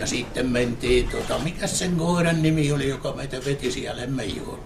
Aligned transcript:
Ja 0.00 0.06
sitten 0.06 0.46
mentiin, 0.48 1.08
tota, 1.08 1.38
mikä 1.38 1.66
sen 1.66 1.96
koiran 1.96 2.42
nimi 2.42 2.72
oli, 2.72 2.88
joka 2.88 3.12
meitä 3.12 3.36
veti 3.46 3.72
siellä 3.72 4.00
Lemmenjoella? 4.02 4.64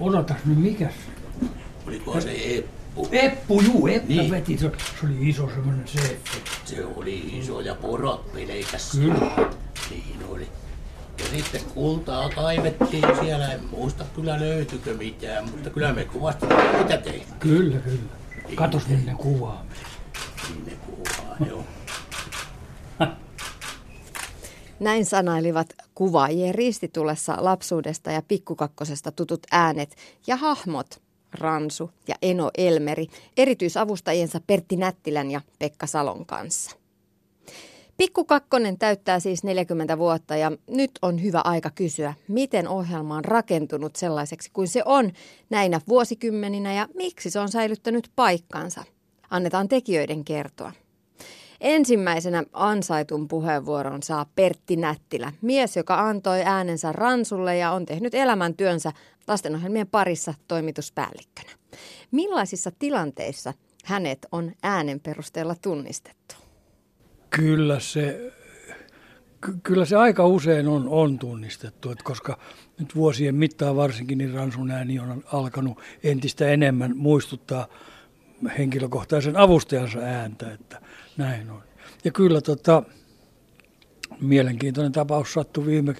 Odotas 0.00 0.36
nyt, 0.44 0.58
mikä 0.58 0.88
se? 0.88 1.46
Oliko 1.86 2.20
se 2.20 2.32
Eppu? 2.56 3.08
Eppu, 3.12 3.60
juu, 3.60 3.86
Eppu 3.86 4.08
Niin. 4.08 4.30
veti. 4.30 4.58
Se, 4.58 4.70
se 5.00 5.06
oli 5.06 5.28
iso 5.28 5.48
semmoinen 5.54 5.88
se. 5.88 6.16
Se 6.64 6.84
oli 6.96 7.38
iso 7.38 7.60
ja 7.60 7.74
porot 7.74 8.32
pelkäs. 8.32 8.90
Kyllä. 8.92 9.50
Niin 9.90 10.16
oli. 10.28 10.48
Ja 11.18 11.24
sitten 11.36 11.60
kultaa 11.74 12.28
kaivettiin 12.28 13.04
siellä, 13.20 13.52
en 13.52 13.60
muista 13.70 14.04
kyllä 14.14 14.40
löytyykö 14.40 14.94
mitään, 14.94 15.50
mutta 15.50 15.70
kyllä 15.70 15.92
me 15.92 16.04
kovasti 16.04 16.46
mitä 16.78 16.96
teimme. 16.98 17.34
Kyllä, 17.40 17.76
kyllä. 17.76 18.02
Katos 18.54 18.86
minne 18.88 19.14
kuvaa. 19.14 19.64
Sinne 20.46 20.72
kuvaa, 20.86 21.36
joo. 21.48 21.64
Näin 24.82 25.06
sanailivat 25.06 25.66
kuvaajien 25.94 26.54
ristitulessa 26.54 27.36
lapsuudesta 27.38 28.10
ja 28.10 28.22
pikkukakkosesta 28.28 29.12
tutut 29.12 29.40
äänet 29.52 29.96
ja 30.26 30.36
hahmot 30.36 31.02
Ransu 31.32 31.90
ja 32.08 32.14
Eno 32.22 32.50
Elmeri 32.58 33.06
erityisavustajiensa 33.36 34.40
Pertti 34.46 34.76
Nättilän 34.76 35.30
ja 35.30 35.40
Pekka 35.58 35.86
Salon 35.86 36.26
kanssa. 36.26 36.70
Pikku 37.96 38.24
Kakkonen 38.24 38.78
täyttää 38.78 39.20
siis 39.20 39.44
40 39.44 39.98
vuotta 39.98 40.36
ja 40.36 40.52
nyt 40.66 40.90
on 41.02 41.22
hyvä 41.22 41.40
aika 41.44 41.70
kysyä, 41.70 42.14
miten 42.28 42.68
ohjelma 42.68 43.16
on 43.16 43.24
rakentunut 43.24 43.96
sellaiseksi 43.96 44.50
kuin 44.52 44.68
se 44.68 44.82
on 44.84 45.10
näinä 45.50 45.80
vuosikymmeninä 45.88 46.74
ja 46.74 46.88
miksi 46.94 47.30
se 47.30 47.40
on 47.40 47.48
säilyttänyt 47.48 48.10
paikkansa. 48.16 48.84
Annetaan 49.30 49.68
tekijöiden 49.68 50.24
kertoa. 50.24 50.72
Ensimmäisenä 51.62 52.44
ansaitun 52.52 53.28
puheenvuoron 53.28 54.02
saa 54.02 54.26
Pertti 54.34 54.76
Nättilä, 54.76 55.32
mies, 55.42 55.76
joka 55.76 56.08
antoi 56.08 56.42
äänensä 56.44 56.92
Ransulle 56.92 57.56
ja 57.56 57.72
on 57.72 57.86
tehnyt 57.86 58.14
elämäntyönsä 58.14 58.92
lastenohjelmien 59.28 59.86
parissa 59.86 60.34
toimituspäällikkönä. 60.48 61.50
Millaisissa 62.10 62.70
tilanteissa 62.78 63.54
hänet 63.84 64.26
on 64.32 64.52
äänen 64.62 65.00
perusteella 65.00 65.54
tunnistettu? 65.62 66.34
Kyllä 67.30 67.80
se, 67.80 68.32
ky- 69.40 69.56
kyllä 69.62 69.84
se 69.84 69.96
aika 69.96 70.26
usein 70.26 70.68
on, 70.68 70.88
on 70.88 71.18
tunnistettu, 71.18 71.90
että 71.90 72.04
koska 72.04 72.38
nyt 72.78 72.96
vuosien 72.96 73.34
mittaan 73.34 73.76
varsinkin 73.76 74.18
niin 74.18 74.34
Ransun 74.34 74.70
ääni 74.70 74.98
on 74.98 75.24
alkanut 75.32 75.80
entistä 76.02 76.48
enemmän 76.48 76.96
muistuttaa 76.96 77.68
henkilökohtaisen 78.58 79.36
avustajansa 79.36 79.98
ääntä, 79.98 80.52
että 80.52 80.80
näin 81.16 81.50
on. 81.50 81.62
Ja 82.04 82.10
kyllä 82.10 82.40
tota, 82.40 82.82
mielenkiintoinen 84.20 84.92
tapaus 84.92 85.32
sattui 85.32 85.66
viime, 85.66 85.94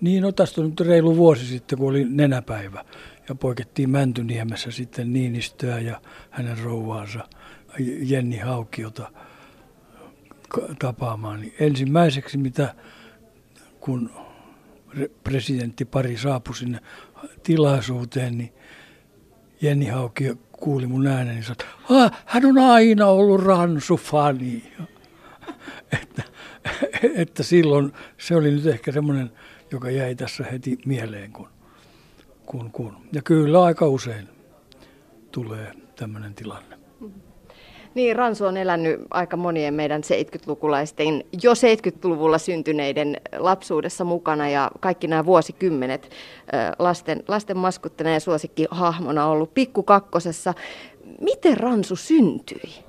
niin 0.00 0.22
no 0.22 0.32
tästä 0.32 0.60
on 0.60 0.70
nyt 0.70 0.80
reilu 0.80 1.16
vuosi 1.16 1.46
sitten, 1.46 1.78
kun 1.78 1.90
oli 1.90 2.04
nenäpäivä 2.04 2.84
ja 3.28 3.34
poikettiin 3.34 3.90
Mäntyniemessä 3.90 4.70
sitten 4.70 5.12
Niinistöä 5.12 5.78
ja 5.78 6.00
hänen 6.30 6.58
rouvaansa 6.58 7.28
Jenni 7.78 8.38
Haukiota 8.38 9.10
tapaamaan. 10.78 11.40
Niin 11.40 11.54
ensimmäiseksi, 11.60 12.38
mitä 12.38 12.74
kun 13.80 14.10
re- 14.94 15.10
presidentti 15.24 15.84
pari 15.84 16.16
saapui 16.16 16.56
sinne 16.56 16.80
tilaisuuteen, 17.42 18.38
niin 18.38 18.52
Jenni 19.60 19.86
Haukio 19.86 20.34
kuuli 20.62 20.86
mun 20.86 21.06
äänen, 21.06 21.34
niin 21.34 21.44
sanoi, 21.44 21.56
että 22.06 22.16
hän 22.26 22.44
on 22.46 22.58
aina 22.58 23.06
ollut 23.06 23.40
Ransu-fani. 23.40 24.72
että, 26.02 26.22
että 27.14 27.42
silloin 27.42 27.92
se 28.18 28.36
oli 28.36 28.50
nyt 28.50 28.66
ehkä 28.66 28.92
semmoinen, 28.92 29.30
joka 29.70 29.90
jäi 29.90 30.14
tässä 30.14 30.44
heti 30.44 30.78
mieleen, 30.86 31.32
kun, 31.32 31.48
kun, 32.46 32.70
kun. 32.70 32.96
Ja 33.12 33.22
kyllä 33.22 33.62
aika 33.62 33.86
usein 33.86 34.28
tulee 35.32 35.72
tämmöinen 35.96 36.34
tilanne. 36.34 36.71
Niin, 37.94 38.16
Ransu 38.16 38.44
on 38.44 38.56
elänyt 38.56 39.00
aika 39.10 39.36
monien 39.36 39.74
meidän 39.74 40.02
70-lukulaisten, 40.02 41.24
jo 41.42 41.52
70-luvulla 41.52 42.38
syntyneiden 42.38 43.16
lapsuudessa 43.36 44.04
mukana 44.04 44.48
ja 44.48 44.70
kaikki 44.80 45.06
nämä 45.06 45.26
vuosikymmenet 45.26 46.10
lasten, 46.78 47.22
lasten 47.28 47.56
maskuttina 47.56 48.10
ja 48.10 48.20
suosikkihahmona 48.20 49.26
ollut 49.26 49.54
pikku 49.54 49.82
kakkosessa. 49.82 50.54
Miten 51.20 51.56
Ransu 51.56 51.96
syntyi? 51.96 52.84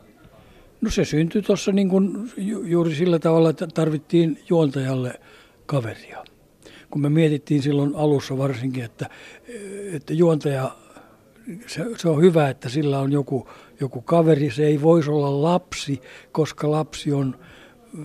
No 0.81 0.89
se 0.89 1.05
syntyi 1.05 1.41
tuossa 1.41 1.71
niin 1.71 1.89
ju- 2.37 2.63
juuri 2.63 2.95
sillä 2.95 3.19
tavalla, 3.19 3.49
että 3.49 3.67
tarvittiin 3.67 4.39
juontajalle 4.49 5.19
kaveria. 5.65 6.23
Kun 6.89 7.01
me 7.01 7.09
mietittiin 7.09 7.61
silloin 7.61 7.95
alussa 7.95 8.37
varsinkin, 8.37 8.83
että, 8.83 9.09
että 9.93 10.13
juontaja, 10.13 10.71
se, 11.67 11.85
se 11.97 12.09
on 12.09 12.21
hyvä, 12.21 12.49
että 12.49 12.69
sillä 12.69 12.99
on 12.99 13.11
joku, 13.11 13.49
joku 13.79 14.01
kaveri. 14.01 14.51
Se 14.51 14.65
ei 14.65 14.81
voisi 14.81 15.09
olla 15.09 15.41
lapsi, 15.41 16.01
koska 16.31 16.71
lapsi 16.71 17.13
on 17.13 17.39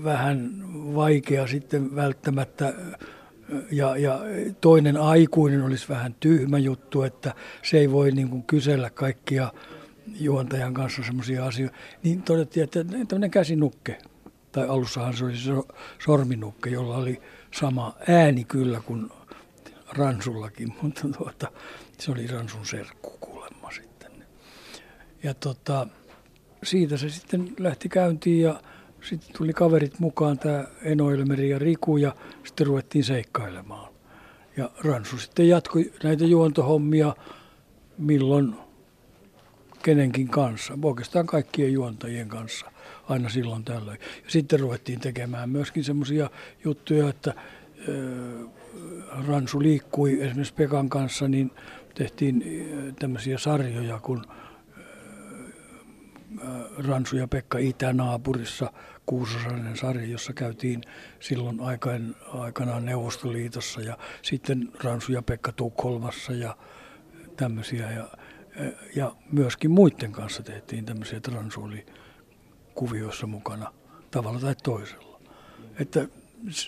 vähän 0.04 0.64
vaikea 0.94 1.46
sitten 1.46 1.96
välttämättä 1.96 2.74
ja, 3.70 3.96
ja 3.96 4.20
toinen 4.60 4.96
aikuinen 4.96 5.62
olisi 5.62 5.88
vähän 5.88 6.14
tyhmä 6.20 6.58
juttu, 6.58 7.02
että 7.02 7.34
se 7.62 7.78
ei 7.78 7.92
voi 7.92 8.10
niin 8.10 8.28
kuin 8.28 8.42
kysellä 8.42 8.90
kaikkia 8.90 9.52
juontajan 10.20 10.74
kanssa 10.74 11.02
semmoisia 11.02 11.46
asioita, 11.46 11.76
niin 12.02 12.22
todettiin, 12.22 12.64
että 12.64 12.84
tämmöinen 12.84 13.30
käsinukke, 13.30 13.98
tai 14.52 14.68
alussahan 14.68 15.16
se 15.16 15.24
oli 15.24 15.64
sorminukke, 15.98 16.70
jolla 16.70 16.96
oli 16.96 17.22
sama 17.54 17.96
ääni 18.08 18.44
kyllä 18.44 18.80
kuin 18.80 19.10
Ransullakin, 19.88 20.74
mutta 20.82 21.08
tuota, 21.18 21.52
se 22.00 22.12
oli 22.12 22.26
Ransun 22.26 22.66
serkku 22.66 23.10
kuulemma 23.20 23.70
sitten. 23.70 24.12
Ja 25.22 25.34
tota, 25.34 25.86
siitä 26.62 26.96
se 26.96 27.10
sitten 27.10 27.54
lähti 27.58 27.88
käyntiin 27.88 28.42
ja 28.42 28.60
sitten 29.02 29.36
tuli 29.36 29.52
kaverit 29.52 29.98
mukaan, 29.98 30.38
tämä 30.38 30.64
Eno 30.82 31.10
Elmeri 31.10 31.50
ja 31.50 31.58
Riku, 31.58 31.96
ja 31.96 32.14
sitten 32.44 32.66
ruvettiin 32.66 33.04
seikkailemaan. 33.04 33.92
Ja 34.56 34.70
Ransu 34.84 35.18
sitten 35.18 35.48
jatkoi 35.48 35.92
näitä 36.02 36.24
juontohommia 36.24 37.14
milloin 37.98 38.54
kenenkin 39.82 40.28
kanssa, 40.28 40.78
oikeastaan 40.82 41.26
kaikkien 41.26 41.72
juontajien 41.72 42.28
kanssa, 42.28 42.72
aina 43.08 43.28
silloin 43.28 43.64
tällöin. 43.64 43.98
Ja 44.24 44.30
sitten 44.30 44.60
ruvettiin 44.60 45.00
tekemään 45.00 45.50
myöskin 45.50 45.84
semmoisia 45.84 46.30
juttuja, 46.64 47.08
että 47.08 47.34
ö, 47.88 48.48
Ransu 49.26 49.62
liikkui 49.62 50.22
esimerkiksi 50.22 50.54
Pekan 50.54 50.88
kanssa, 50.88 51.28
niin 51.28 51.50
tehtiin 51.98 52.44
tämmöisiä 52.98 53.38
sarjoja, 53.38 53.98
kun 53.98 54.24
Ransu 56.88 57.16
ja 57.16 57.28
Pekka 57.28 57.58
itänaapurissa 57.58 58.72
kuusosainen 59.06 59.76
sarja, 59.76 60.06
jossa 60.06 60.32
käytiin 60.32 60.80
silloin 61.20 61.60
aikaan, 61.60 62.16
aikanaan 62.32 62.84
Neuvostoliitossa 62.84 63.80
ja 63.80 63.98
sitten 64.22 64.68
Ransu 64.84 65.12
ja 65.12 65.22
Pekka 65.22 65.52
Tukholmassa 65.52 66.32
ja 66.32 66.56
tämmöisiä. 67.36 67.90
Ja, 67.90 68.08
ja 68.96 69.16
myöskin 69.32 69.70
muiden 69.70 70.12
kanssa 70.12 70.42
tehtiin 70.42 70.84
tämmöisiä, 70.84 71.16
että 71.16 71.30
Ransu 71.34 71.62
oli 71.62 71.86
kuvioissa 72.74 73.26
mukana 73.26 73.72
tavalla 74.10 74.40
tai 74.40 74.54
toisella. 74.62 75.20
Että 75.78 76.08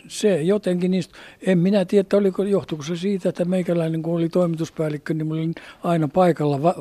se 0.09 0.43
jotenkin 0.43 0.91
niistä, 0.91 1.19
en 1.47 1.59
minä 1.59 1.85
tiedä, 1.85 2.01
että 2.01 2.17
oliko, 2.17 2.43
johtuiko 2.43 2.85
se 2.85 2.97
siitä, 2.97 3.29
että 3.29 3.45
meikäläinen 3.45 4.03
kun 4.03 4.15
oli 4.15 4.29
toimituspäällikkö, 4.29 5.15
niin 5.15 5.33
olin 5.33 5.55
aina 5.85 6.09
paikalla, 6.09 6.75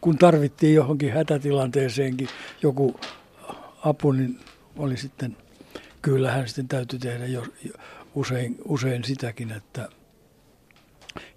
kun 0.00 0.18
tarvittiin 0.18 0.74
johonkin 0.74 1.12
hätätilanteeseenkin 1.12 2.28
joku 2.62 3.00
apu, 3.84 4.12
niin 4.12 4.38
oli 4.76 4.96
sitten, 4.96 5.36
kyllähän 6.02 6.48
sitten 6.48 6.68
täytyy 6.68 6.98
tehdä 6.98 7.26
jo, 7.26 7.42
usein, 8.14 8.56
usein 8.64 9.04
sitäkin, 9.04 9.52
että 9.52 9.88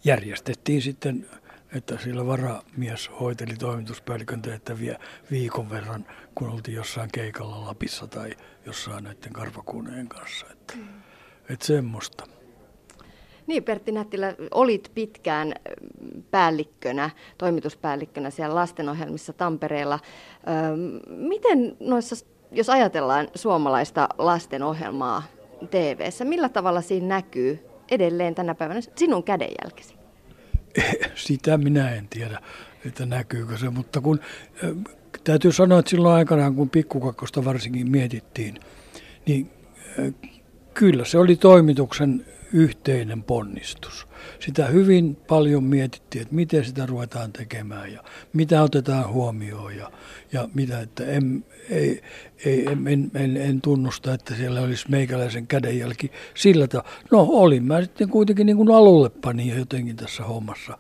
järjestettiin 0.04 0.82
sitten, 0.82 1.26
että 1.74 1.98
sillä 2.04 2.26
varamies 2.26 3.10
hoiteli 3.20 3.54
toimituspäällikön 3.54 4.42
tehtäviä 4.42 5.00
viikon 5.32 5.70
verran, 5.70 6.06
kun 6.36 6.50
oltiin 6.50 6.76
jossain 6.76 7.10
keikalla 7.12 7.66
Lapissa 7.66 8.08
tai 8.08 8.32
jossain 8.66 9.04
näiden 9.04 9.34
karvakuuneen 9.34 10.08
kanssa. 10.08 10.46
Että, 10.52 10.76
mm. 10.76 10.88
Että 11.50 11.66
semmoista. 11.66 12.28
Niin, 13.48 13.64
Pertti 13.64 13.92
Nättilä, 13.92 14.36
olit 14.52 14.92
pitkään 14.96 15.54
päällikkönä, 16.32 17.10
toimituspäällikkönä 17.38 18.30
siellä 18.30 18.56
lastenohjelmissa 18.56 19.34
Tampereella. 19.34 20.00
Miten 21.08 21.78
noissa, 21.80 22.26
jos 22.52 22.70
ajatellaan 22.70 23.28
suomalaista 23.36 24.10
lastenohjelmaa 24.18 25.24
TV-ssä, 25.72 26.26
millä 26.26 26.50
tavalla 26.50 26.82
siinä 26.82 27.08
näkyy 27.08 27.60
edelleen 27.92 28.36
tänä 28.36 28.56
päivänä 28.56 28.82
sinun 28.96 29.24
kädenjälkesi? 29.24 29.96
Sitä 31.16 31.58
minä 31.58 31.96
en 31.96 32.08
tiedä, 32.08 32.40
että 32.86 33.06
näkyykö 33.06 33.58
se, 33.58 33.70
mutta 33.70 34.02
kun 34.02 34.20
täytyy 35.24 35.52
sanoa, 35.52 35.80
että 35.80 35.90
silloin 35.90 36.16
aikanaan, 36.16 36.56
kun 36.56 36.70
pikkukakkosta 36.70 37.46
varsinkin 37.46 37.92
mietittiin, 37.92 38.60
niin 39.28 39.52
kyllä 40.80 41.06
se 41.06 41.18
oli 41.18 41.36
toimituksen 41.36 42.26
yhteinen 42.54 43.24
ponnistus. 43.24 44.08
Sitä 44.40 44.66
hyvin 44.66 45.16
paljon 45.16 45.64
mietittiin, 45.64 46.22
että 46.22 46.36
miten 46.36 46.66
sitä 46.66 46.86
ruvetaan 46.86 47.34
tekemään 47.34 47.94
ja 47.94 48.04
mitä 48.34 48.64
otetaan 48.64 49.10
huomioon 49.10 49.76
ja, 49.76 49.92
ja 50.34 50.50
mitä, 50.54 50.80
että 50.80 51.06
en, 51.06 51.46
ei, 51.70 52.02
ei, 52.46 52.66
en, 52.66 53.12
en, 53.14 53.38
en, 53.38 53.62
tunnusta, 53.62 54.14
että 54.14 54.36
siellä 54.36 54.62
olisi 54.62 54.90
meikäläisen 54.90 55.48
kädenjälki 55.48 56.12
sillä 56.36 56.68
tavalla. 56.68 56.90
No 57.12 57.20
olin 57.22 57.64
mä 57.64 57.82
sitten 57.82 58.10
kuitenkin 58.10 58.46
niin 58.46 58.58
kuin 58.58 58.72
alulle 58.72 59.10
pani 59.10 59.58
jotenkin 59.58 59.96
tässä 59.96 60.24
hommassa. 60.24 60.78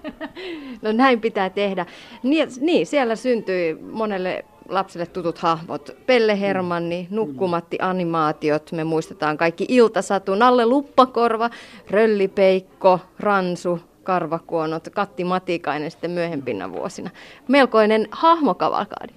No 0.81 0.91
näin 0.91 1.21
pitää 1.21 1.49
tehdä. 1.49 1.85
Niin, 2.23 2.49
niin 2.59 2.87
siellä 2.87 3.15
syntyi 3.15 3.77
monelle 3.91 4.45
lapsille 4.69 5.05
tutut 5.05 5.37
hahmot. 5.37 5.89
Pelle 6.05 6.39
Hermanni, 6.39 7.07
Nukkumatti 7.09 7.77
animaatiot, 7.81 8.71
me 8.71 8.83
muistetaan 8.83 9.37
kaikki 9.37 9.65
Iltasatu, 9.69 10.35
Nalle 10.35 10.65
Luppakorva, 10.65 11.49
Röllipeikko, 11.89 12.99
Ransu, 13.19 13.79
Karvakuonot, 14.03 14.89
Katti 14.89 15.23
Matikainen 15.23 15.91
sitten 15.91 16.11
myöhempinä 16.11 16.71
vuosina. 16.71 17.09
Melkoinen 17.47 18.07
hahmokavalkaadi. 18.11 19.13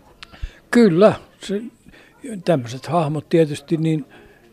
Kyllä, 0.71 1.13
se, 1.41 1.63
tämmöiset 2.45 2.87
hahmot 2.87 3.29
tietysti 3.29 3.77
niin 3.77 4.05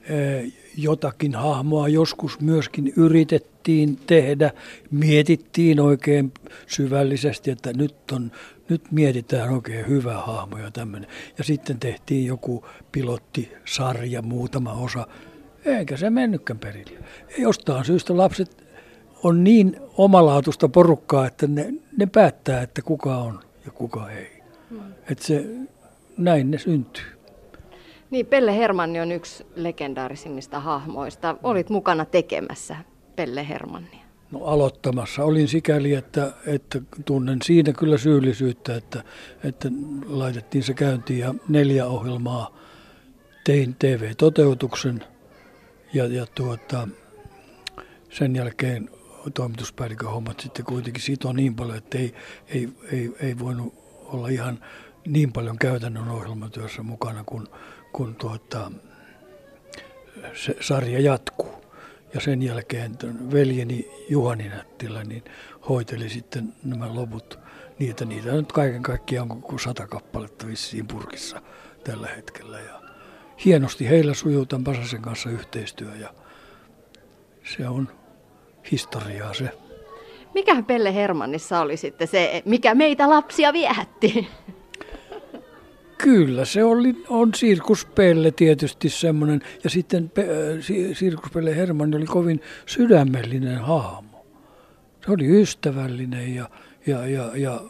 eh, 0.09 0.53
jotakin 0.77 1.35
hahmoa 1.35 1.87
joskus 1.87 2.39
myöskin 2.39 2.93
yritettiin 2.95 3.99
tehdä, 4.07 4.51
mietittiin 4.91 5.79
oikein 5.79 6.33
syvällisesti, 6.67 7.51
että 7.51 7.73
nyt, 7.73 7.95
on, 8.11 8.31
nyt 8.69 8.91
mietitään 8.91 9.49
oikein 9.49 9.87
hyvä 9.87 10.17
hahmo 10.17 10.57
ja 10.57 10.71
tämmöinen. 10.71 11.09
Ja 11.37 11.43
sitten 11.43 11.79
tehtiin 11.79 12.25
joku 12.25 12.65
pilottisarja, 12.91 14.21
muutama 14.21 14.71
osa, 14.71 15.07
eikä 15.65 15.97
se 15.97 16.09
mennytkään 16.09 16.59
perille. 16.59 16.99
Jostain 17.37 17.85
syystä 17.85 18.17
lapset 18.17 18.67
on 19.23 19.43
niin 19.43 19.79
omalaatuista 19.97 20.69
porukkaa, 20.69 21.27
että 21.27 21.47
ne, 21.47 21.73
ne 21.97 22.05
päättää, 22.05 22.61
että 22.61 22.81
kuka 22.81 23.17
on 23.17 23.39
ja 23.65 23.71
kuka 23.71 24.11
ei. 24.11 24.43
Hmm. 24.69 24.79
Että 25.11 25.23
se, 25.23 25.45
näin 26.17 26.51
ne 26.51 26.57
syntyy. 26.57 27.16
Niin, 28.11 28.25
Pelle 28.25 28.57
Hermanni 28.57 28.99
on 28.99 29.11
yksi 29.11 29.45
legendaarisimmista 29.55 30.59
hahmoista. 30.59 31.37
Olit 31.43 31.69
mukana 31.69 32.05
tekemässä 32.05 32.75
Pelle 33.15 33.49
Hermannia. 33.49 34.07
No 34.31 34.43
aloittamassa 34.43 35.23
olin 35.23 35.47
sikäli, 35.47 35.93
että, 35.93 36.33
että 36.45 36.81
tunnen 37.05 37.39
siinä 37.43 37.73
kyllä 37.73 37.97
syyllisyyttä, 37.97 38.75
että, 38.75 39.03
että 39.43 39.69
laitettiin 40.05 40.63
se 40.63 40.73
käyntiin 40.73 41.19
ja 41.19 41.35
neljä 41.49 41.85
ohjelmaa 41.85 42.57
tein 43.43 43.75
TV-toteutuksen 43.79 45.03
ja, 45.93 46.05
ja 46.05 46.25
tuota, 46.35 46.87
sen 48.09 48.35
jälkeen 48.35 48.89
toimituspäällikön 49.33 50.09
hommat 50.09 50.39
sitten 50.39 50.65
kuitenkin 50.65 51.03
sitoo 51.03 51.33
niin 51.33 51.55
paljon, 51.55 51.77
että 51.77 51.97
ei, 51.97 52.13
ei, 52.47 52.69
ei, 52.91 53.11
ei 53.19 53.39
voinut 53.39 53.73
olla 54.05 54.27
ihan 54.27 54.59
niin 55.07 55.33
paljon 55.33 55.59
käytännön 55.59 56.09
ohjelmatyössä 56.09 56.83
mukana 56.83 57.23
kuin, 57.23 57.47
kun 57.97 58.15
tuota, 58.15 58.71
se 60.33 60.55
sarja 60.61 60.99
jatkuu. 60.99 61.65
Ja 62.13 62.21
sen 62.21 62.43
jälkeen 62.43 62.97
veljeni 63.31 63.89
Juhani 64.09 64.49
Nättilä 64.49 65.03
niin 65.03 65.23
hoiteli 65.69 66.09
sitten 66.09 66.53
nämä 66.63 66.95
loput. 66.95 67.39
Niitä, 67.79 68.05
niitä 68.05 68.31
nyt 68.31 68.51
kaiken 68.51 68.83
kaikkiaan 68.83 69.31
on 69.31 69.41
kuin 69.41 69.59
sata 69.59 69.87
kappaletta 69.87 70.47
vissiin 70.47 70.87
purkissa 70.87 71.41
tällä 71.83 72.07
hetkellä. 72.07 72.59
Ja 72.59 72.81
hienosti 73.45 73.89
heillä 73.89 74.13
sujuu 74.13 74.45
tämän 74.45 74.63
Pasasen 74.63 75.01
kanssa 75.01 75.29
yhteistyö 75.29 75.95
ja 75.95 76.13
se 77.55 77.67
on 77.67 77.89
historiaa 78.71 79.33
se. 79.33 79.49
Mikä 80.33 80.63
Pelle 80.67 80.95
Hermannissa 80.95 81.59
oli 81.59 81.77
sitten 81.77 82.07
se, 82.07 82.41
mikä 82.45 82.75
meitä 82.75 83.09
lapsia 83.09 83.53
viehätti? 83.53 84.27
Kyllä, 85.97 86.45
se 86.45 86.63
oli, 86.63 87.03
on 87.09 87.33
Sirkuspelle 87.33 88.31
tietysti 88.31 88.89
semmoinen. 88.89 89.41
Ja 89.63 89.69
sitten 89.69 90.09
pe, 90.09 90.27
Sirkuspelle 90.93 91.55
Hermanni 91.55 91.97
oli 91.97 92.05
kovin 92.05 92.41
sydämellinen 92.65 93.59
hahmo. 93.59 94.25
Se 95.05 95.11
oli 95.11 95.41
ystävällinen 95.41 96.35
ja, 96.35 96.49
ja, 96.87 97.07
ja, 97.07 97.31
ja, 97.35 97.61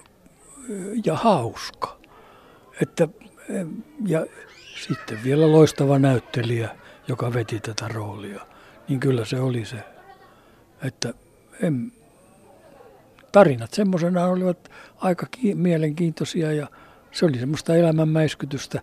ja 1.06 1.16
hauska. 1.16 1.98
Että, 2.82 3.08
ja 4.06 4.26
sitten 4.88 5.20
vielä 5.24 5.52
loistava 5.52 6.00
näyttelijä, 6.00 6.70
joka 7.08 7.34
veti 7.34 7.60
tätä 7.60 7.88
roolia. 7.88 8.42
Niin 8.88 9.00
kyllä 9.00 9.26
se 9.26 9.40
oli 9.40 9.66
se. 9.66 9.78
Että 10.84 11.14
en, 11.62 11.92
tarinat 13.32 13.74
semmoisena 13.74 14.26
olivat 14.26 14.72
aika 14.98 15.28
ki- 15.32 15.56
mielenkiintoisia 15.56 16.54
ja 16.54 16.68
se 17.12 17.26
oli 17.26 17.40
semmoista 17.40 17.76
elämänmäiskytystä 17.76 18.82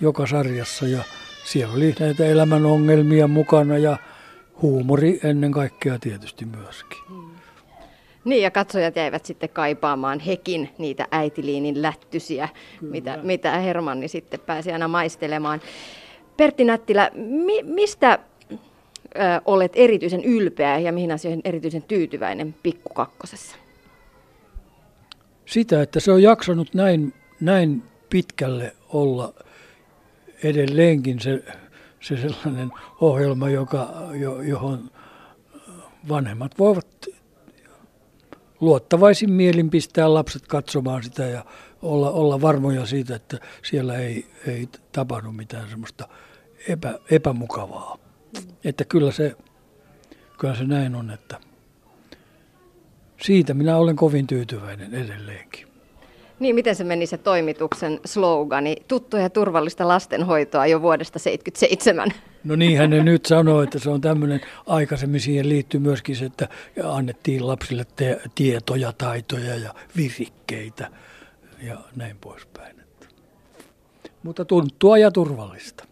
joka 0.00 0.26
sarjassa 0.26 0.86
ja 0.86 1.02
siellä 1.44 1.74
oli 1.74 1.94
näitä 2.00 2.24
elämän 2.24 2.66
ongelmia 2.66 3.28
mukana 3.28 3.78
ja 3.78 3.96
huumori 4.62 5.20
ennen 5.24 5.52
kaikkea 5.52 5.98
tietysti 5.98 6.44
myöskin. 6.44 6.98
Hmm. 7.08 7.30
Niin 8.24 8.42
ja 8.42 8.50
katsojat 8.50 8.96
jäivät 8.96 9.26
sitten 9.26 9.48
kaipaamaan 9.48 10.20
hekin 10.20 10.70
niitä 10.78 11.06
äitiliinin 11.10 11.82
lättysiä, 11.82 12.48
mitä, 12.80 13.18
mitä 13.22 13.58
Hermanni 13.58 14.08
sitten 14.08 14.40
pääsi 14.40 14.72
aina 14.72 14.88
maistelemaan. 14.88 15.60
Pertti 16.36 16.64
Nättilä, 16.64 17.10
mi, 17.14 17.62
mistä 17.62 18.18
ö, 18.52 18.58
olet 19.44 19.72
erityisen 19.74 20.24
ylpeä 20.24 20.78
ja 20.78 20.92
mihin 20.92 21.12
asioihin 21.12 21.40
erityisen 21.44 21.82
tyytyväinen 21.82 22.54
pikkukakkosessa? 22.62 23.56
Sitä, 25.46 25.82
että 25.82 26.00
se 26.00 26.12
on 26.12 26.22
jaksanut 26.22 26.74
näin 26.74 27.14
näin 27.42 27.82
pitkälle 28.10 28.76
olla 28.88 29.34
edelleenkin 30.42 31.20
se, 31.20 31.44
se 32.00 32.16
sellainen 32.16 32.70
ohjelma, 33.00 33.48
joka, 33.50 33.88
johon 34.42 34.90
vanhemmat 36.08 36.58
voivat 36.58 37.06
luottavaisin 38.60 39.32
mielin 39.32 39.70
pistää 39.70 40.14
lapset 40.14 40.46
katsomaan 40.46 41.02
sitä 41.02 41.22
ja 41.22 41.44
olla, 41.82 42.10
olla 42.10 42.40
varmoja 42.40 42.86
siitä, 42.86 43.16
että 43.16 43.38
siellä 43.62 43.96
ei, 43.96 44.26
ei 44.46 44.68
tapahdu 44.92 45.32
mitään 45.32 45.70
semmoista 45.70 46.08
epä, 46.68 46.98
epämukavaa. 47.10 47.98
Että 48.64 48.84
kyllä 48.84 49.12
se, 49.12 49.36
kyllä 50.38 50.54
se 50.54 50.64
näin 50.64 50.94
on, 50.94 51.10
että 51.10 51.40
siitä 53.20 53.54
minä 53.54 53.76
olen 53.76 53.96
kovin 53.96 54.26
tyytyväinen 54.26 54.94
edelleenkin. 54.94 55.71
Niin, 56.42 56.54
miten 56.54 56.74
se 56.74 56.84
meni 56.84 57.06
se 57.06 57.18
toimituksen 57.18 58.00
slogani, 58.04 58.76
tuttua 58.88 59.20
ja 59.20 59.30
turvallista 59.30 59.88
lastenhoitoa 59.88 60.66
jo 60.66 60.82
vuodesta 60.82 61.18
1977? 61.18 62.08
No 62.44 62.56
niin, 62.56 62.78
hän 62.78 62.90
nyt 62.90 63.26
sanoo, 63.26 63.62
että 63.62 63.78
se 63.78 63.90
on 63.90 64.00
tämmöinen, 64.00 64.40
aikaisemmin 64.66 65.20
siihen 65.20 65.48
liittyy 65.48 65.80
myöskin 65.80 66.16
se, 66.16 66.24
että 66.24 66.48
annettiin 66.84 67.46
lapsille 67.46 67.86
te- 67.96 68.20
tietoja, 68.34 68.92
taitoja 68.92 69.56
ja 69.56 69.74
virikkeitä 69.96 70.90
ja 71.62 71.78
näin 71.96 72.16
poispäin. 72.20 72.76
mutta 74.22 74.44
tunttua 74.44 74.98
ja 74.98 75.10
turvallista. 75.10 75.84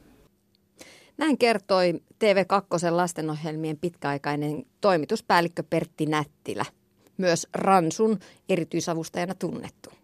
Näin 1.16 1.38
kertoi 1.38 1.92
TV2 1.92 2.90
lastenohjelmien 2.90 3.78
pitkäaikainen 3.80 4.66
toimituspäällikkö 4.80 5.62
Pertti 5.71 6.07
Nättilä, 6.07 6.64
myös 7.16 7.47
Ransun 7.54 8.19
erityisavustajana 8.49 9.35
tunnettu. 9.35 10.00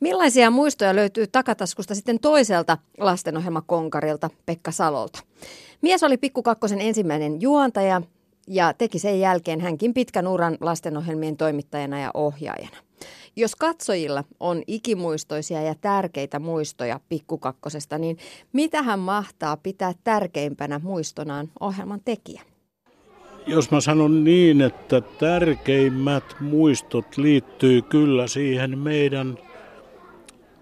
Millaisia 0.00 0.50
muistoja 0.50 0.96
löytyy 0.96 1.26
takataskusta 1.26 1.94
sitten 1.94 2.20
toiselta 2.20 2.78
lastenohjelmakonkarilta 2.98 4.30
Pekka 4.46 4.70
Salolta? 4.70 5.18
Mies 5.82 6.02
oli 6.02 6.16
Pikku 6.16 6.42
Kakkosen 6.42 6.80
ensimmäinen 6.80 7.40
juontaja 7.40 8.02
ja 8.48 8.72
teki 8.72 8.98
sen 8.98 9.20
jälkeen 9.20 9.60
hänkin 9.60 9.94
pitkän 9.94 10.26
uran 10.26 10.56
lastenohjelmien 10.60 11.36
toimittajana 11.36 12.00
ja 12.00 12.10
ohjaajana. 12.14 12.76
Jos 13.36 13.56
katsojilla 13.56 14.24
on 14.40 14.62
ikimuistoisia 14.66 15.62
ja 15.62 15.74
tärkeitä 15.80 16.38
muistoja 16.38 17.00
pikkukakkosesta, 17.08 17.98
niin 17.98 18.18
mitä 18.52 18.82
hän 18.82 18.98
mahtaa 18.98 19.56
pitää 19.56 19.92
tärkeimpänä 20.04 20.80
muistonaan 20.82 21.48
ohjelman 21.60 22.00
tekijä? 22.04 22.42
Jos 23.46 23.70
mä 23.70 23.80
sanon 23.80 24.24
niin, 24.24 24.60
että 24.60 25.00
tärkeimmät 25.00 26.36
muistot 26.40 27.16
liittyy 27.16 27.82
kyllä 27.82 28.26
siihen 28.26 28.78
meidän 28.78 29.38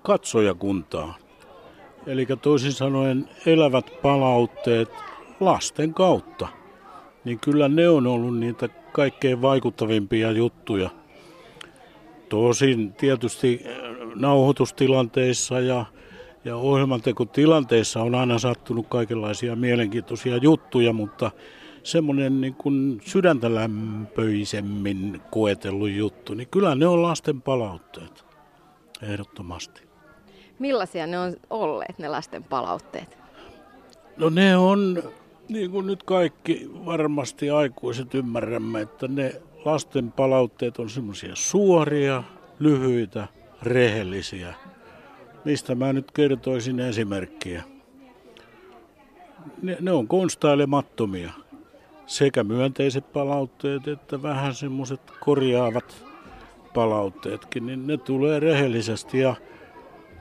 katsojakuntaan. 0.05 1.15
Eli 2.07 2.27
toisin 2.43 2.73
sanoen 2.73 3.29
elävät 3.47 3.91
palautteet 4.03 4.91
lasten 5.41 5.95
kautta. 5.95 6.49
Niin 7.25 7.41
kyllä 7.41 7.69
ne 7.69 7.89
on 7.89 8.07
ollut 8.07 8.39
niitä 8.39 8.69
kaikkein 8.93 9.43
vaikuttavimpia 9.43 10.31
juttuja– 10.31 10.91
Tosin 12.29 12.93
tietysti 12.93 13.61
äh, 13.67 13.73
nauhoitustilanteissa 14.15 15.61
ja, 15.61 15.85
ja 16.45 16.57
ohjelmantekotilanteissa 16.57 18.03
on 18.03 18.15
aina 18.15 18.39
sattunut 18.39 18.87
kaikenlaisia 18.89 19.57
mielenkiintoisia 19.57 20.37
juttuja, 20.37 20.93
mutta 20.93 21.31
semmoinen 21.83 22.41
niin 22.41 22.57
sydäntä 23.05 23.55
lämpöisemmin 23.55 25.23
koetellut 25.31 25.91
juttu, 25.91 26.35
niin 26.35 26.49
kyllä 26.49 26.75
ne 26.75 26.87
on 26.87 27.03
lasten 27.03 27.43
palautteet, 27.43 28.25
ehdottomasti. 29.03 29.84
Millaisia 30.59 31.07
ne 31.07 31.19
on 31.19 31.37
olleet, 31.51 31.99
ne 31.99 32.09
lasten 32.09 32.45
palautteet? 32.45 33.19
No 34.17 34.29
ne 34.29 34.57
on, 34.57 35.03
niin 35.49 35.71
kuin 35.71 35.87
nyt 35.87 36.03
kaikki 36.03 36.71
varmasti 36.85 37.51
aikuiset 37.51 38.15
ymmärrämme, 38.15 38.81
että 38.81 39.09
ne 39.09 39.43
lasten 39.65 40.13
palautteet 40.13 40.79
on 40.79 40.91
semmoisia 40.91 41.35
suoria, 41.35 42.23
lyhyitä, 42.59 43.29
rehellisiä. 43.63 44.55
Mistä 45.45 45.75
mä 45.75 45.93
nyt 45.93 46.11
kertoisin 46.11 46.81
esimerkkiä. 46.81 47.63
Ne, 49.63 49.77
ne 49.81 49.93
on 49.93 50.09
konstailemattomia. 50.09 51.31
Sekä 52.07 52.45
myönteiset 52.45 53.13
palautteet 53.13 53.89
että 53.89 54.23
vähän 54.23 54.55
semmoiset 54.55 55.01
korjaavat 55.21 56.05
palautteetkin, 56.75 57.67
niin 57.67 57.87
ne 57.87 57.97
tulee 57.97 58.41
rehellisesti. 58.41 59.19
Ja 59.19 59.35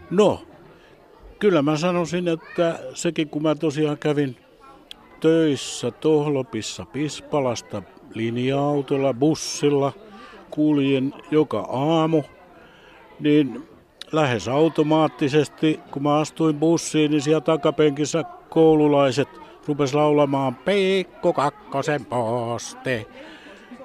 no, 0.09 0.41
kyllä 1.39 1.61
mä 1.61 1.77
sanoisin, 1.77 2.27
että 2.27 2.79
sekin 2.93 3.29
kun 3.29 3.41
mä 3.41 3.55
tosiaan 3.55 3.97
kävin 3.97 4.37
töissä 5.19 5.91
Tohlopissa 5.91 6.85
Pispalasta 6.85 7.83
linja-autolla, 8.13 9.13
bussilla, 9.13 9.93
kuljen 10.49 11.13
joka 11.31 11.59
aamu, 11.59 12.23
niin 13.19 13.67
lähes 14.11 14.47
automaattisesti, 14.47 15.79
kun 15.91 16.03
mä 16.03 16.17
astuin 16.17 16.59
bussiin, 16.59 17.11
niin 17.11 17.21
siellä 17.21 17.41
takapenkissä 17.41 18.23
koululaiset 18.49 19.29
rupes 19.67 19.93
laulamaan 19.93 20.55
Peikko 20.55 21.33
Kakkosen 21.33 22.05
poste. 22.05 23.05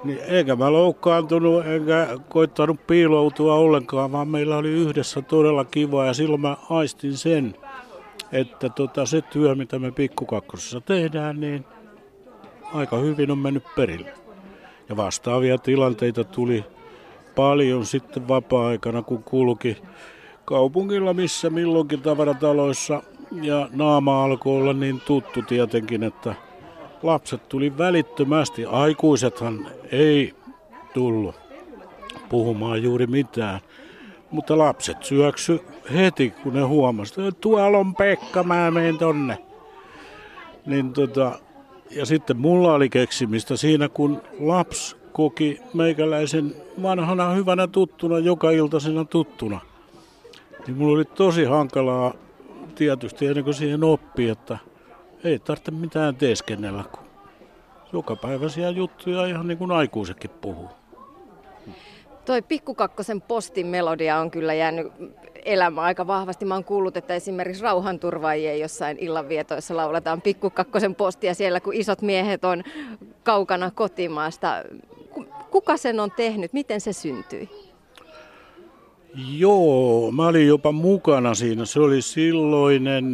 Niin 0.03 0.19
eikä 0.27 0.55
mä 0.55 0.71
loukkaantunut 0.71 1.65
enkä 1.65 2.07
koittanut 2.29 2.87
piiloutua 2.87 3.55
ollenkaan, 3.55 4.11
vaan 4.11 4.27
meillä 4.27 4.57
oli 4.57 4.69
yhdessä 4.69 5.21
todella 5.21 5.65
kiva 5.65 6.05
ja 6.05 6.13
silloin 6.13 6.41
mä 6.41 6.57
aistin 6.69 7.17
sen, 7.17 7.55
että 8.31 8.69
tota, 8.69 9.05
se 9.05 9.21
työ, 9.21 9.55
mitä 9.55 9.79
me 9.79 9.91
pikkukakkosessa 9.91 10.81
tehdään, 10.81 11.39
niin 11.39 11.65
aika 12.73 12.97
hyvin 12.97 13.31
on 13.31 13.37
mennyt 13.37 13.63
perille. 13.75 14.13
Ja 14.89 14.97
vastaavia 14.97 15.57
tilanteita 15.57 16.23
tuli 16.23 16.65
paljon 17.35 17.85
sitten 17.85 18.27
vapaa-aikana, 18.27 19.01
kun 19.01 19.23
kulki 19.23 19.77
kaupungilla 20.45 21.13
missä 21.13 21.49
milloinkin 21.49 22.01
tavarataloissa. 22.01 23.03
Ja 23.41 23.69
naama 23.73 24.23
alkoi 24.23 24.61
olla 24.61 24.73
niin 24.73 25.01
tuttu 25.01 25.41
tietenkin, 25.41 26.03
että 26.03 26.35
lapset 27.03 27.49
tuli 27.49 27.77
välittömästi. 27.77 28.65
Aikuisethan 28.65 29.67
ei 29.91 30.33
tullut 30.93 31.35
puhumaan 32.29 32.83
juuri 32.83 33.07
mitään. 33.07 33.59
Mutta 34.31 34.57
lapset 34.57 35.03
syöksy 35.03 35.59
heti, 35.93 36.29
kun 36.43 36.53
ne 36.53 36.61
huomasivat, 36.61 37.27
että 37.27 37.41
tuolla 37.41 37.77
on 37.77 37.95
Pekka, 37.95 38.43
mä 38.43 38.71
menen 38.71 38.97
tonne. 38.97 39.37
Niin 40.65 40.93
tota, 40.93 41.39
ja 41.91 42.05
sitten 42.05 42.37
mulla 42.37 42.73
oli 42.73 42.89
keksimistä 42.89 43.57
siinä, 43.57 43.89
kun 43.89 44.21
lapsi 44.39 44.95
koki 45.11 45.59
meikäläisen 45.73 46.55
vanhana 46.81 47.29
hyvänä 47.29 47.67
tuttuna, 47.67 48.19
joka 48.19 48.51
iltaisena 48.51 49.05
tuttuna. 49.05 49.59
Niin 50.67 50.77
mulla 50.77 50.93
oli 50.93 51.05
tosi 51.05 51.43
hankalaa 51.43 52.13
tietysti 52.75 53.25
ennen 53.25 53.43
kuin 53.43 53.53
siihen 53.53 53.83
oppi, 53.83 54.29
että 54.29 54.57
ei 55.23 55.39
tarvitse 55.39 55.71
mitään 55.71 56.15
teeskennellä, 56.15 56.83
kun 56.91 57.03
joka 57.93 58.15
päiväisiä 58.15 58.69
juttuja 58.69 59.25
ihan 59.25 59.47
niin 59.47 59.57
kuin 59.57 59.71
aikuisetkin 59.71 60.29
puhuu. 60.29 60.69
Toi 62.25 62.41
Pikkukakkosen 62.41 63.21
postin 63.21 63.67
melodia 63.67 64.19
on 64.19 64.31
kyllä 64.31 64.53
jäänyt 64.53 64.87
elämään 65.45 65.85
aika 65.85 66.07
vahvasti. 66.07 66.45
Mä 66.45 66.53
oon 66.53 66.63
kuullut, 66.63 66.97
että 66.97 67.15
esimerkiksi 67.15 67.63
rauhanturvaajien 67.63 68.59
jossain 68.59 68.97
illanvietoissa 68.99 69.75
lauletaan 69.75 70.21
Pikkukakkosen 70.21 70.95
postia 70.95 71.33
siellä, 71.33 71.59
kun 71.59 71.73
isot 71.73 72.01
miehet 72.01 72.45
on 72.45 72.63
kaukana 73.23 73.71
kotimaasta. 73.71 74.63
Kuka 75.51 75.77
sen 75.77 75.99
on 75.99 76.11
tehnyt? 76.11 76.53
Miten 76.53 76.81
se 76.81 76.93
syntyi? 76.93 77.49
Joo, 79.37 80.11
mä 80.11 80.27
olin 80.27 80.47
jopa 80.47 80.71
mukana 80.71 81.33
siinä. 81.33 81.65
Se 81.65 81.79
oli 81.79 82.01
silloinen 82.01 83.05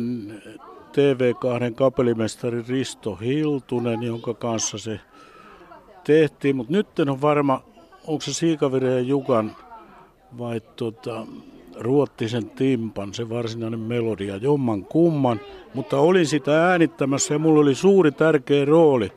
TV2 0.96 1.74
kapelimestari 1.76 2.64
Risto 2.68 3.16
Hiltunen, 3.16 4.04
jonka 4.04 4.34
kanssa 4.34 4.78
se 4.78 5.00
tehtiin. 6.04 6.56
Mutta 6.56 6.74
nyt 6.74 7.00
on 7.00 7.22
varma, 7.22 7.64
onko 8.08 8.22
se 8.22 8.34
Siikavireen 8.34 9.08
Jukan 9.08 9.56
vai 10.38 10.62
tota, 10.76 11.28
Ruottisen 11.80 12.50
Timpan, 12.50 13.14
se 13.14 13.30
varsinainen 13.30 13.80
melodia, 13.80 14.38
jomman 14.38 14.86
kumman. 14.86 15.40
Mutta 15.74 16.00
olin 16.00 16.28
sitä 16.28 16.68
äänittämässä 16.70 17.34
ja 17.34 17.40
mulla 17.40 17.62
oli 17.62 17.76
suuri 17.76 18.12
tärkeä 18.12 18.66
rooli. 18.66 19.12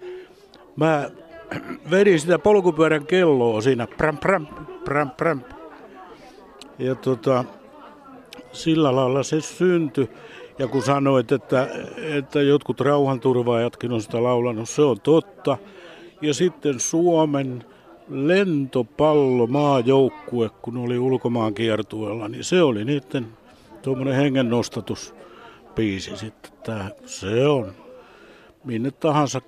Mä 0.76 1.10
vedin 1.90 2.20
sitä 2.20 2.38
polkupyörän 2.38 3.06
kelloa 3.06 3.60
siinä, 3.60 3.86
pram, 3.86 4.18
pram, 4.18 4.46
pram, 4.84 5.10
pram. 5.10 5.40
Ja 6.78 6.94
tota, 6.94 7.44
sillä 8.52 8.96
lailla 8.96 9.22
se 9.22 9.40
syntyi. 9.40 10.10
Ja 10.58 10.68
kun 10.68 10.82
sanoit, 10.82 11.32
että, 11.32 11.68
että 11.96 12.42
jotkut 12.42 12.80
rauhanturvaajatkin 12.80 13.92
on 13.92 14.02
sitä 14.02 14.22
laulanut, 14.22 14.68
se 14.68 14.82
on 14.82 15.00
totta. 15.00 15.58
Ja 16.22 16.34
sitten 16.34 16.80
Suomen 16.80 17.64
lentopallo 18.08 19.46
maajoukkue, 19.46 20.50
kun 20.62 20.76
oli 20.76 20.98
ulkomaan 20.98 21.54
kiertueella, 21.54 22.28
niin 22.28 22.44
se 22.44 22.62
oli 22.62 22.84
niiden 22.84 23.26
tuommoinen 23.82 24.14
hengennostatusbiisi 24.14 26.16
sitten. 26.16 26.52
Tää, 26.64 26.90
se 27.06 27.46
on 27.46 27.72
minne 28.64 28.90
tahansa 28.90 29.40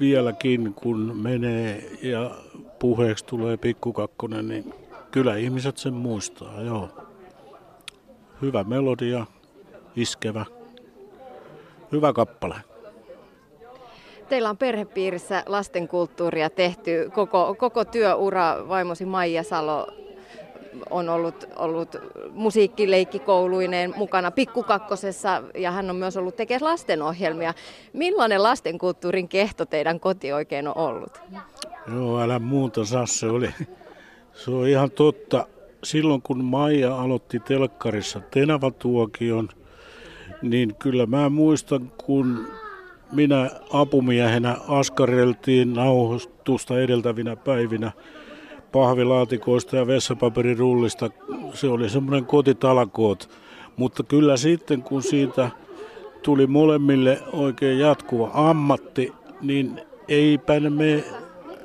vieläkin, 0.00 0.74
kun 0.74 1.16
menee 1.16 1.90
ja 2.02 2.30
puheeksi 2.78 3.24
tulee 3.24 3.56
pikkukakkonen, 3.56 4.48
niin 4.48 4.74
kyllä 5.10 5.36
ihmiset 5.36 5.78
sen 5.78 5.94
muistaa, 5.94 6.62
joo. 6.62 6.88
Hyvä 8.42 8.64
melodia, 8.64 9.26
iskevä, 9.96 10.44
hyvä 11.92 12.12
kappale. 12.12 12.54
Teillä 14.28 14.50
on 14.50 14.56
perhepiirissä 14.56 15.42
lastenkulttuuria 15.46 16.50
tehty 16.50 17.10
koko, 17.14 17.54
koko 17.58 17.84
työura. 17.84 18.68
Vaimosi 18.68 19.04
Maija 19.04 19.42
Salo 19.42 19.86
on 20.90 21.08
ollut, 21.08 21.48
ollut 21.56 21.96
musiikkileikkikouluineen 22.30 23.94
mukana 23.96 24.30
pikkukakkosessa 24.30 25.42
ja 25.54 25.70
hän 25.70 25.90
on 25.90 25.96
myös 25.96 26.16
ollut 26.16 26.36
tekemään 26.36 26.70
lastenohjelmia. 26.70 27.54
Millainen 27.92 28.42
lastenkulttuurin 28.42 29.28
kehto 29.28 29.66
teidän 29.66 30.00
koti 30.00 30.32
oikein 30.32 30.68
on 30.68 30.76
ollut? 30.76 31.20
Joo, 31.94 32.20
älä 32.20 32.38
muuta 32.38 32.84
saa, 32.84 33.06
se 33.06 33.26
oli. 33.26 33.50
Se 34.32 34.50
on 34.50 34.68
ihan 34.68 34.90
totta. 34.90 35.46
Silloin 35.84 36.22
kun 36.22 36.44
Maija 36.44 37.00
aloitti 37.00 37.40
telkkarissa 37.40 38.20
Tenavatuokion 38.20 39.48
niin 40.50 40.74
kyllä 40.74 41.06
mä 41.06 41.28
muistan, 41.28 41.92
kun 42.04 42.46
minä 43.12 43.50
apumiehenä 43.72 44.56
askareltiin 44.68 45.72
nauhoitusta 45.72 46.80
edeltävinä 46.80 47.36
päivinä 47.36 47.92
pahvilaatikoista 48.72 49.76
ja 49.76 49.86
vessapaperirullista. 49.86 51.10
Se 51.54 51.66
oli 51.66 51.88
semmoinen 51.88 52.24
kotitalkoot. 52.24 53.30
Mutta 53.76 54.02
kyllä 54.02 54.36
sitten 54.36 54.82
kun 54.82 55.02
siitä 55.02 55.50
tuli 56.22 56.46
molemmille 56.46 57.22
oikein 57.32 57.78
jatkuva 57.78 58.30
ammatti, 58.34 59.12
niin 59.40 59.80
eipä 60.08 60.60
me, 60.60 61.04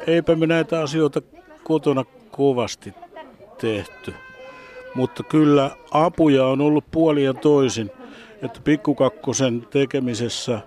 eipä 0.07 0.35
me 0.35 0.47
näitä 0.47 0.81
asioita 0.81 1.21
kotona 1.63 2.05
kovasti 2.31 2.93
tehty. 3.61 4.13
Mutta 4.95 5.23
kyllä 5.23 5.71
apuja 5.91 6.45
on 6.45 6.61
ollut 6.61 6.85
puoli 6.91 7.23
ja 7.23 7.33
toisin, 7.33 7.91
että 8.43 8.59
pikkukakkosen 8.63 9.67
tekemisessä 9.69 10.59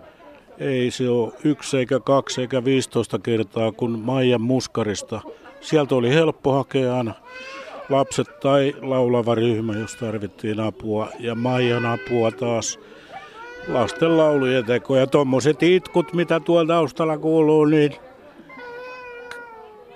ei 0.58 0.90
se 0.90 1.08
ole 1.08 1.32
yksi 1.44 1.78
eikä 1.78 2.00
kaksi 2.00 2.40
eikä 2.40 2.64
viisitoista 2.64 3.18
kertaa 3.18 3.72
kun 3.72 3.98
Maijan 3.98 4.40
muskarista. 4.40 5.20
Sieltä 5.60 5.94
oli 5.94 6.10
helppo 6.10 6.52
hakea 6.52 6.96
aina 6.96 7.14
lapset 7.88 8.40
tai 8.40 8.74
laulava 8.82 9.34
ryhmä, 9.34 9.78
jos 9.78 9.96
tarvittiin 9.96 10.60
apua. 10.60 11.08
Ja 11.18 11.34
Maijan 11.34 11.86
apua 11.86 12.30
taas 12.30 12.78
lasten 13.68 14.16
laulujen 14.16 14.64
teko. 14.64 14.96
Ja 14.96 15.06
tuommoiset 15.06 15.62
itkut, 15.62 16.12
mitä 16.12 16.40
tuolla 16.40 16.74
taustalla 16.74 17.18
kuuluu, 17.18 17.64
niin 17.64 17.92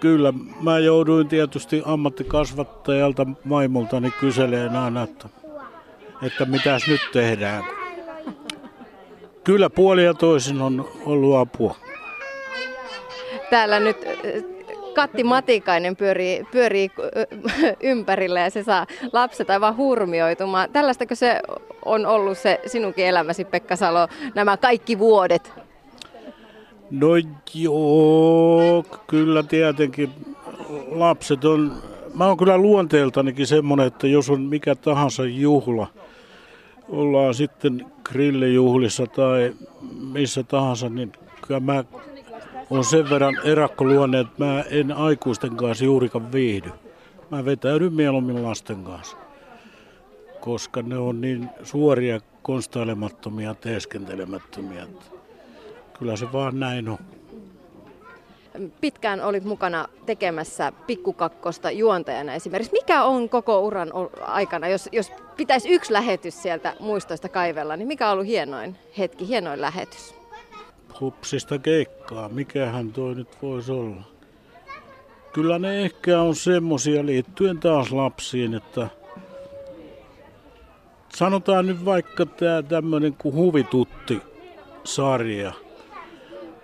Kyllä, 0.01 0.33
mä 0.61 0.79
jouduin 0.79 1.29
tietysti 1.29 1.83
ammattikasvattajalta 1.85 3.27
vaimoltani 3.49 4.11
kyseleen 4.11 4.77
aina, 4.77 5.03
että, 5.03 5.29
että 6.23 6.45
mitäs 6.45 6.89
nyt 6.89 7.01
tehdään. 7.13 7.65
Kyllä 9.45 9.71
puoli 9.71 10.05
ja 10.05 10.15
toisin 10.15 10.63
on 10.63 10.89
ollut 11.07 11.37
apua. 11.37 11.77
Täällä 13.51 13.81
nyt 13.81 13.97
Katti 14.95 15.25
Matikainen 15.25 15.97
pyörii, 15.97 16.45
pyörii 16.51 16.91
ympärillä 17.83 18.41
ja 18.41 18.51
se 18.51 18.63
saa 18.63 18.87
lapset 19.13 19.51
aivan 19.51 19.77
hurmioitumaan. 19.77 20.71
Tällaistako 20.73 21.15
se 21.15 21.41
on 21.85 22.07
ollut 22.07 22.39
se 22.39 22.61
sinunkin 22.67 23.07
elämäsi, 23.07 23.45
Pekka 23.45 23.77
Salo, 23.77 24.09
nämä 24.35 24.57
kaikki 24.57 24.99
vuodet? 24.99 25.53
No 26.91 27.09
joo, 27.55 28.85
kyllä 29.07 29.43
tietenkin 29.43 30.11
lapset 30.91 31.45
on, 31.45 31.83
mä 32.15 32.27
oon 32.27 32.37
kyllä 32.37 32.59
luonteeltanikin 32.59 33.47
semmoinen, 33.47 33.87
että 33.87 34.07
jos 34.07 34.31
on 34.31 34.41
mikä 34.41 34.75
tahansa 34.75 35.25
juhla, 35.25 35.87
ollaan 36.89 37.35
sitten 37.35 37.87
grillijuhlissa 38.05 39.07
tai 39.07 39.55
missä 40.13 40.43
tahansa, 40.43 40.89
niin 40.89 41.13
kyllä 41.47 41.61
mä 41.61 41.85
on 42.71 42.85
sen 42.85 43.11
verran 43.11 43.37
erakkoluonne, 43.45 44.21
että 44.21 44.45
mä 44.45 44.65
en 44.71 44.93
aikuisten 44.93 45.57
kanssa 45.57 45.85
juurikaan 45.85 46.33
viihdy. 46.33 46.71
Mä 47.31 47.45
vetäydyn 47.45 47.93
mieluummin 47.93 48.43
lasten 48.43 48.85
kanssa, 48.85 49.17
koska 50.41 50.83
ne 50.83 50.99
on 50.99 51.21
niin 51.21 51.51
suoria, 51.63 52.21
konstailemattomia, 52.43 53.55
teeskentelemättömiä. 53.55 54.87
Kyllä 55.99 56.17
se 56.17 56.33
vaan 56.33 56.61
näin 56.61 56.89
on. 56.89 56.99
Pitkään 58.81 59.21
olit 59.21 59.45
mukana 59.45 59.89
tekemässä 60.07 60.73
Pikkukakkosta 60.87 61.71
juontajana 61.71 62.35
esimerkiksi. 62.35 62.73
Mikä 62.73 63.03
on 63.03 63.29
koko 63.29 63.61
uran 63.61 63.93
aikana, 64.21 64.69
jos, 64.69 64.89
jos 64.93 65.13
pitäisi 65.37 65.69
yksi 65.69 65.93
lähetys 65.93 66.43
sieltä 66.43 66.75
muistoista 66.81 67.29
kaivella, 67.29 67.77
niin 67.77 67.89
mikä 67.89 68.07
on 68.07 68.13
ollut 68.13 68.27
hienoin 68.27 68.77
hetki, 68.99 69.29
hienoin 69.29 69.61
lähetys? 69.61 70.15
Hupsista 71.01 71.59
keikkaa, 71.59 72.29
mikähän 72.29 72.93
toi 72.93 73.15
nyt 73.15 73.43
voisi 73.43 73.73
olla. 73.73 74.03
Kyllä 75.33 75.59
ne 75.59 75.83
ehkä 75.83 76.21
on 76.21 76.37
semmosia 76.37 77.07
liittyen 77.07 77.59
taas 77.59 77.93
lapsiin, 77.93 78.55
että 78.55 78.89
sanotaan 81.17 81.67
nyt 81.67 81.85
vaikka 81.85 82.27
tämä 82.27 82.63
tämmöinen 82.63 83.15
kuin 83.15 83.35
huvitutti-sarja– 83.35 85.53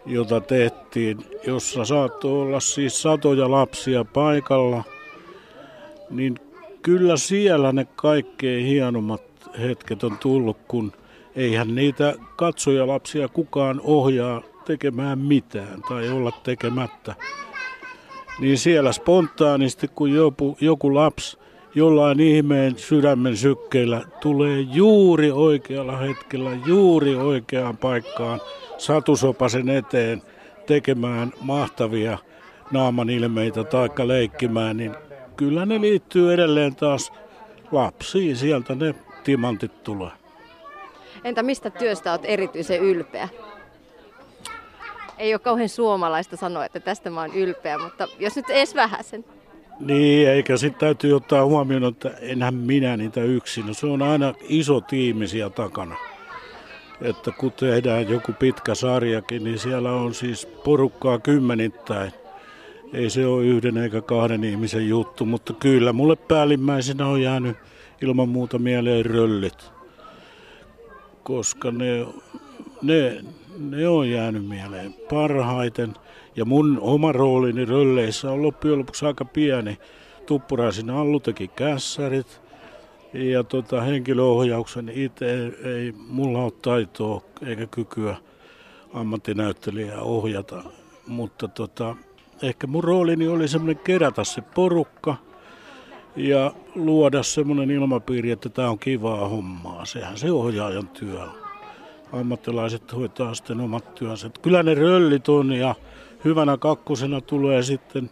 jota 0.07 0.41
tehtiin, 0.41 1.19
jossa 1.47 1.85
saattoi 1.85 2.43
olla 2.43 2.61
siis 2.61 3.03
satoja 3.03 3.51
lapsia 3.51 4.05
paikalla, 4.05 4.85
niin 6.11 6.35
kyllä 6.83 7.17
siellä 7.17 7.73
ne 7.73 7.87
kaikkein 7.97 8.67
hienommat 8.67 9.23
hetket 9.61 10.05
on 10.05 10.19
tullut, 10.19 10.57
kun 10.69 10.93
eihän 11.37 11.75
niitä 11.75 12.15
katsojalapsia 12.37 13.29
kukaan 13.29 13.81
ohjaa 13.85 14.43
tekemään 14.65 15.19
mitään 15.19 15.83
tai 15.89 16.09
olla 16.09 16.33
tekemättä. 16.43 17.15
Niin 18.39 18.59
siellä 18.59 18.93
spontaanisti, 18.93 19.89
kun 19.95 20.13
joku, 20.13 20.57
joku 20.61 20.95
lapsi 20.95 21.39
jollain 21.75 22.21
ihmeen 22.21 22.79
sydämen 22.79 23.37
sykkeillä 23.37 24.03
tulee 24.21 24.61
juuri 24.61 25.31
oikealla 25.31 25.97
hetkellä, 25.97 26.51
juuri 26.67 27.15
oikeaan 27.15 27.77
paikkaan– 27.77 28.41
satusopasen 28.79 29.69
eteen 29.69 30.23
tekemään 30.67 31.33
mahtavia 31.41 32.19
naaman 32.71 33.11
ilmeitä 33.11 33.65
taikka 33.65 34.09
leikkimään, 34.09 34.77
niin 34.77 34.95
kyllä 35.37 35.67
ne 35.67 35.81
liittyy 35.81 36.33
edelleen 36.33 36.75
taas 36.75 37.13
lapsiin. 37.73 38.37
Sieltä 38.37 38.75
ne 38.75 38.95
timantit 39.25 39.83
tulee. 39.83 40.11
Entä 41.25 41.43
mistä 41.43 41.71
työstä 41.71 42.11
olet 42.11 42.25
erityisen 42.25 42.81
ylpeä? 42.81 43.29
Ei 45.19 45.35
ole 45.35 45.39
kauhean 45.39 45.69
suomalaista 45.69 46.37
sanoa, 46.37 46.65
että 46.65 46.81
tästä 46.81 47.11
mä 47.11 47.21
oon 47.21 47.35
ylpeä, 47.35 47.79
mutta 47.79 48.09
jos 48.19 48.37
nyt 48.37 48.51
edes 48.51 48.75
sen. 49.01 49.25
Niin, 49.81 50.29
eikä 50.29 50.57
sitten 50.57 50.81
täytyy 50.81 51.17
ottaa 51.17 51.45
huomioon, 51.45 51.85
että 51.85 52.11
enhän 52.21 52.55
minä 52.55 52.97
niitä 52.97 53.23
yksin. 53.23 53.67
No, 53.67 53.75
se 53.75 53.87
on 53.87 54.03
aina 54.03 54.35
iso 54.49 54.81
tiimi 54.81 55.29
siellä 55.29 55.51
takana 55.51 55.97
että 57.01 57.31
kun 57.31 57.53
tehdään 57.53 58.09
joku 58.09 58.33
pitkä 58.33 58.75
sarjakin, 58.75 59.45
niin 59.45 59.59
siellä 59.59 59.93
on 59.93 60.15
siis 60.15 60.47
porukkaa 60.47 61.19
kymmenittäin. 61.19 62.13
Ei 62.93 63.11
se 63.11 63.27
ole 63.27 63.45
yhden 63.45 63.77
eikä 63.77 64.01
kahden 64.01 64.45
ihmisen 64.45 64.89
juttu, 64.89 65.25
mutta 65.25 65.53
kyllä 65.53 65.93
mulle 65.93 66.17
päällimmäisenä 66.17 67.07
on 67.07 67.23
jäänyt 67.23 67.57
ilman 68.03 68.29
muuta 68.29 68.59
mieleen 68.59 69.07
röllit. 69.07 69.71
Koska 71.23 71.71
ne, 71.71 72.07
ne, 72.83 73.25
ne 73.59 73.89
on 73.89 74.11
jäänyt 74.11 74.47
mieleen 74.49 74.95
parhaiten. 75.11 75.95
Ja 76.37 76.45
mun 76.45 76.79
oma 76.81 77.13
roolini 77.13 77.65
rölleissä 77.65 78.31
on 78.31 78.43
loppujen 78.43 78.79
lopuksi 78.79 79.07
aika 79.07 79.25
pieni. 79.25 79.79
Tuppuraisen 80.27 80.91
Allu 80.91 81.21
teki 81.21 81.49
kässärit, 81.49 82.41
ja 83.13 83.45
tota, 83.45 83.81
henkilöohjauksen 83.81 84.93
itse 84.95 85.27
ei, 85.35 85.71
ei 85.71 85.93
mulla 86.09 86.39
ole 86.39 86.53
taitoa 86.63 87.23
eikä 87.47 87.67
kykyä 87.67 88.17
ammattinäyttelijää 88.95 90.01
ohjata, 90.01 90.63
mutta 91.07 91.49
tota, 91.49 91.97
ehkä 92.43 92.67
mun 92.67 92.85
roolini 92.85 93.29
oli 93.29 93.49
semmoinen 93.49 93.85
kerätä 93.85 94.25
se 94.25 94.41
porukka 94.41 95.17
ja 96.17 96.53
luoda 96.75 97.23
semmoinen 97.23 97.71
ilmapiiri, 97.71 98.31
että 98.31 98.49
tämä 98.49 98.71
on 98.71 98.79
kivaa 98.79 99.29
hommaa. 99.29 99.85
Sehän 99.85 100.19
se 100.19 100.33
ohjaajan 100.33 100.89
työ. 100.89 101.21
Ammattilaiset 102.13 102.93
hoitaa 102.93 103.35
sitten 103.35 103.61
omat 103.61 103.95
työnsä. 103.95 104.31
Kyllä 104.43 104.63
ne 104.63 104.75
röllit 104.75 105.29
on 105.29 105.53
ja 105.53 105.75
hyvänä 106.25 106.57
kakkosena 106.57 107.21
tulee 107.21 107.63
sitten 107.63 108.11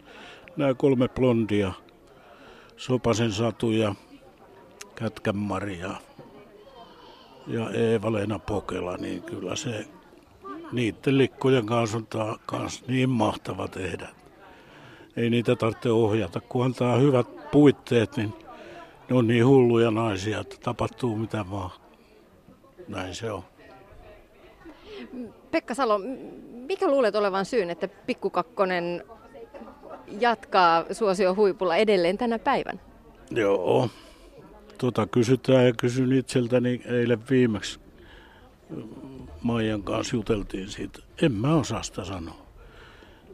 nämä 0.57 0.75
kolme 0.75 1.09
blondia. 1.09 1.73
Sopasen 2.77 3.33
Satu 3.33 3.71
ja 3.71 3.95
Kätkän 4.95 5.37
Maria 5.37 5.91
ja 7.47 7.71
Eeva-Leena 7.71 8.39
Pokela, 8.39 8.97
niin 8.97 9.23
kyllä 9.23 9.57
se 9.57 9.89
niiden 10.73 11.19
likkojen 11.19 11.67
kanssa 11.67 11.97
on 11.97 12.07
taas 12.07 12.85
niin 12.89 13.11
mahtava 13.11 13.69
tehdä. 13.69 14.09
Ei 15.17 15.31
niitä 15.31 15.57
tarvitse 15.57 15.91
ohjata, 15.91 16.41
kun 16.41 16.65
antaa 16.65 16.97
hyvät 16.97 17.51
puitteet, 17.51 18.17
niin 18.17 18.33
ne 19.11 19.17
on 19.17 19.27
niin 19.27 19.47
hulluja 19.47 19.91
naisia, 19.91 20.41
että 20.41 20.57
tapahtuu 20.63 21.17
mitä 21.17 21.45
vaan. 21.51 21.71
Näin 22.89 23.15
se 23.15 23.33
on. 23.33 23.43
Pekka 25.51 25.75
Salo, 25.75 26.01
mikä 26.51 26.89
luulet 26.89 27.15
olevan 27.15 27.45
syyn, 27.45 27.71
että 27.71 27.89
Pikkukakkonen 27.89 29.05
jatkaa 30.21 30.85
suosio 30.93 31.35
huipulla 31.35 31.77
edelleen 31.77 32.19
tänä 32.19 32.39
päivänä? 32.39 32.79
Joo, 33.31 33.89
Tota 34.83 35.07
kysytään 35.07 35.67
ja 35.67 35.73
kysyn 35.73 36.13
itseltäni 36.13 36.83
eilen 36.85 37.19
viimeksi. 37.31 37.81
Maijan 39.43 39.83
kanssa 39.83 40.17
juteltiin 40.17 40.69
siitä. 40.69 40.99
En 41.23 41.33
mä 41.33 41.55
osaa 41.55 41.83
sitä 41.83 42.05
sanoa. 42.05 42.47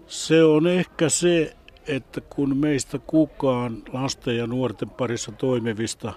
Se 0.07 0.45
on 0.45 0.67
ehkä 0.67 1.09
se, 1.09 1.57
että 1.87 2.21
kun 2.21 2.57
meistä 2.57 2.99
kukaan 2.99 3.83
lasten 3.93 4.37
ja 4.37 4.47
nuorten 4.47 4.91
parissa 4.91 5.33
toimivista 5.33 6.13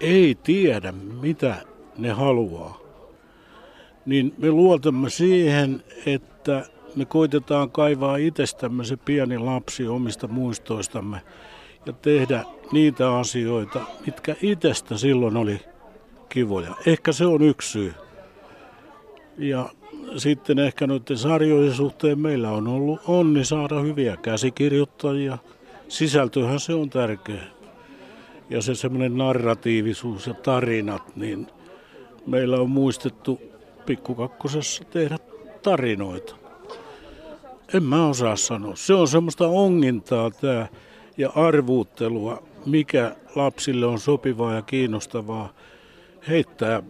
ei 0.00 0.34
tiedä, 0.34 0.92
mitä 0.92 1.56
ne 1.98 2.10
haluaa, 2.10 2.79
niin 4.06 4.34
me 4.38 4.50
luotamme 4.50 5.10
siihen, 5.10 5.82
että 6.06 6.64
me 6.96 7.04
koitetaan 7.04 7.70
kaivaa 7.70 8.16
itsestämme 8.16 8.84
se 8.84 8.96
pieni 8.96 9.38
lapsi 9.38 9.88
omista 9.88 10.28
muistoistamme 10.28 11.20
ja 11.86 11.92
tehdä 11.92 12.44
niitä 12.72 13.18
asioita, 13.18 13.80
mitkä 14.06 14.36
itsestä 14.42 14.96
silloin 14.96 15.36
oli 15.36 15.60
kivoja. 16.28 16.74
Ehkä 16.86 17.12
se 17.12 17.26
on 17.26 17.42
yksi 17.42 17.70
syy. 17.70 17.94
Ja 19.38 19.68
sitten 20.16 20.58
ehkä 20.58 20.86
noiden 20.86 21.18
sarjojen 21.18 21.74
suhteen 21.74 22.18
meillä 22.18 22.50
on 22.50 22.68
ollut 22.68 23.00
onni 23.06 23.44
saada 23.44 23.80
hyviä 23.80 24.16
käsikirjoittajia. 24.16 25.38
Sisältöhän 25.88 26.60
se 26.60 26.74
on 26.74 26.90
tärkeä. 26.90 27.42
Ja 28.50 28.62
se 28.62 28.74
semmoinen 28.74 29.18
narratiivisuus 29.18 30.26
ja 30.26 30.34
tarinat, 30.34 31.16
niin 31.16 31.46
meillä 32.26 32.56
on 32.56 32.70
muistettu 32.70 33.49
pikkukakkosessa 33.90 34.84
tehdä 34.84 35.18
tarinoita. 35.62 36.34
En 37.74 37.82
mä 37.82 38.08
osaa 38.08 38.36
sanoa. 38.36 38.76
Se 38.76 38.94
on 38.94 39.08
semmoista 39.08 39.48
ongintaa 39.48 40.30
tämä 40.30 40.66
ja 41.18 41.30
arvuuttelua, 41.34 42.42
mikä 42.66 43.16
lapsille 43.34 43.86
on 43.86 43.98
sopivaa 43.98 44.54
ja 44.54 44.62
kiinnostavaa. 44.62 45.52
Heittää 46.28 46.82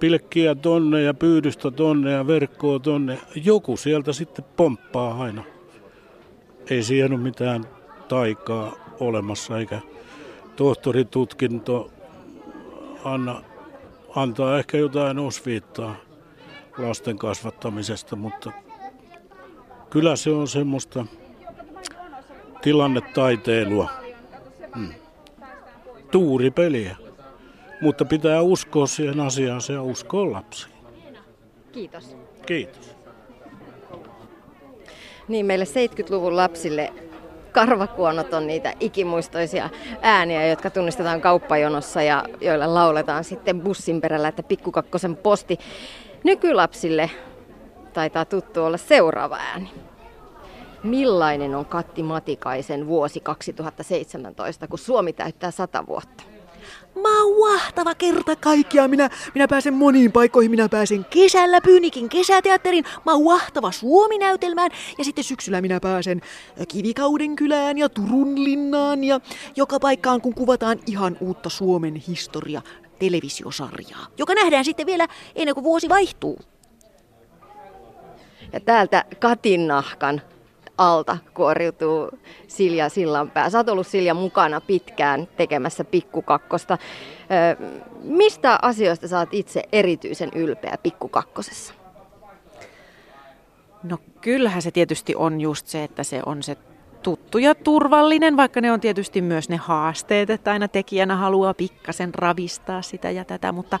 pilkkiä 0.00 0.54
tonne 0.54 1.02
ja 1.02 1.14
pyydystä 1.14 1.70
tonne 1.70 2.12
ja 2.12 2.26
verkkoa 2.26 2.78
tonne. 2.78 3.18
Joku 3.44 3.76
sieltä 3.76 4.12
sitten 4.12 4.44
pomppaa 4.56 5.22
aina. 5.22 5.44
Ei 6.70 6.82
siihen 6.82 7.12
ole 7.12 7.20
mitään 7.20 7.64
taikaa 8.08 8.72
olemassa 9.00 9.58
eikä 9.58 9.80
tohtoritutkinto 10.56 11.90
anna, 13.04 13.42
antaa 14.16 14.58
ehkä 14.58 14.78
jotain 14.78 15.18
osviittaa 15.18 16.09
lasten 16.88 17.18
kasvattamisesta, 17.18 18.16
mutta 18.16 18.52
kyllä 19.90 20.16
se 20.16 20.30
on 20.30 20.48
semmoista 20.48 21.06
tilannetaiteilua, 22.62 23.90
hmm. 24.76 24.94
tuuripeliä. 26.10 26.96
Mutta 27.80 28.04
pitää 28.04 28.42
uskoa 28.42 28.86
siihen 28.86 29.20
asiaan 29.20 29.60
ja 29.72 29.82
uskoa 29.82 30.32
lapsiin. 30.32 30.74
Kiitos. 31.72 32.16
Kiitos. 32.46 32.96
Niin, 35.28 35.46
meille 35.46 35.64
70-luvun 35.64 36.36
lapsille 36.36 36.92
karvakuonot 37.52 38.34
on 38.34 38.46
niitä 38.46 38.74
ikimuistoisia 38.80 39.70
ääniä, 40.02 40.46
jotka 40.46 40.70
tunnistetaan 40.70 41.20
kauppajonossa 41.20 42.02
ja 42.02 42.24
joilla 42.40 42.74
lauletaan 42.74 43.24
sitten 43.24 43.60
bussin 43.60 44.00
perällä, 44.00 44.28
että 44.28 44.42
pikkukakkosen 44.42 45.16
posti. 45.16 45.58
Nykylapsille 46.24 47.10
taitaa 47.92 48.24
tuttu 48.24 48.64
olla 48.64 48.76
seuraava 48.76 49.36
ääni. 49.36 49.70
Millainen 50.82 51.54
on 51.54 51.66
Katti 51.66 52.02
Matikaisen 52.02 52.86
vuosi 52.86 53.20
2017, 53.20 54.68
kun 54.68 54.78
Suomi 54.78 55.12
täyttää 55.12 55.50
sata 55.50 55.86
vuotta? 55.86 56.24
Mä 57.02 57.22
oon 57.22 57.52
mahtava 57.52 57.94
kerta 57.94 58.36
kaikkia. 58.36 58.88
Minä, 58.88 59.10
minä 59.34 59.48
pääsen 59.48 59.74
moniin 59.74 60.12
paikkoihin. 60.12 60.50
Minä 60.50 60.68
pääsen 60.68 61.06
kesällä 61.10 61.60
Pyynikin 61.60 62.08
kesäteatterin. 62.08 62.84
Mä 63.06 63.12
oon 63.12 63.24
mahtava 63.24 63.70
Suomi-näytelmään. 63.70 64.70
Ja 64.98 65.04
sitten 65.04 65.24
syksyllä 65.24 65.60
minä 65.60 65.80
pääsen 65.80 66.20
Kivikauden 66.68 67.36
kylään 67.36 67.78
ja 67.78 67.88
Turun 67.88 68.44
linnaan. 68.44 69.04
Ja 69.04 69.20
joka 69.56 69.80
paikkaan, 69.80 70.20
kun 70.20 70.34
kuvataan 70.34 70.78
ihan 70.86 71.16
uutta 71.20 71.48
Suomen 71.48 71.94
historia 71.94 72.62
televisiosarjaa, 73.00 74.06
joka 74.18 74.34
nähdään 74.34 74.64
sitten 74.64 74.86
vielä 74.86 75.08
ennen 75.34 75.54
kuin 75.54 75.64
vuosi 75.64 75.88
vaihtuu. 75.88 76.38
Ja 78.52 78.60
täältä 78.60 79.04
Katin 79.18 79.66
nahkan 79.66 80.22
alta 80.78 81.18
kuoriutuu 81.34 82.10
Silja 82.48 82.88
Sillanpää. 82.88 83.50
Sä 83.50 83.58
oot 83.58 83.68
ollut 83.68 83.86
Silja 83.86 84.14
mukana 84.14 84.60
pitkään 84.60 85.28
tekemässä 85.36 85.84
pikkukakkosta. 85.84 86.78
Mistä 88.02 88.58
asioista 88.62 89.08
sä 89.08 89.18
oot 89.18 89.34
itse 89.34 89.62
erityisen 89.72 90.30
ylpeä 90.34 90.78
pikkukakkosessa? 90.82 91.74
No 93.82 93.98
kyllähän 94.20 94.62
se 94.62 94.70
tietysti 94.70 95.14
on 95.14 95.40
just 95.40 95.66
se, 95.66 95.84
että 95.84 96.04
se 96.04 96.22
on 96.26 96.42
se 96.42 96.56
tuttu 97.02 97.38
ja 97.38 97.54
turvallinen, 97.54 98.36
vaikka 98.36 98.60
ne 98.60 98.72
on 98.72 98.80
tietysti 98.80 99.22
myös 99.22 99.48
ne 99.48 99.56
haasteet, 99.56 100.30
että 100.30 100.52
aina 100.52 100.68
tekijänä 100.68 101.16
haluaa 101.16 101.54
pikkasen 101.54 102.14
ravistaa 102.14 102.82
sitä 102.82 103.10
ja 103.10 103.24
tätä, 103.24 103.52
mutta, 103.52 103.78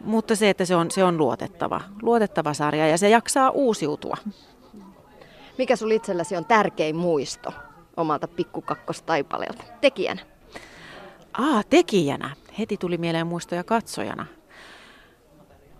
mutta 0.00 0.36
se, 0.36 0.50
että 0.50 0.64
se 0.64 0.76
on, 0.76 0.90
se 0.90 1.04
on 1.04 1.18
luotettava, 1.18 1.80
luotettava 2.02 2.54
sarja 2.54 2.88
ja 2.88 2.98
se 2.98 3.08
jaksaa 3.08 3.50
uusiutua. 3.50 4.16
Mikä 5.58 5.76
sun 5.76 5.92
itselläsi 5.92 6.36
on 6.36 6.44
tärkein 6.44 6.96
muisto 6.96 7.52
omalta 7.96 8.28
pikkukakkostaipaleelta 8.28 9.64
tekijänä? 9.80 10.22
Aa, 11.32 11.62
tekijänä. 11.70 12.30
Heti 12.58 12.76
tuli 12.76 12.98
mieleen 12.98 13.26
muistoja 13.26 13.64
katsojana. 13.64 14.26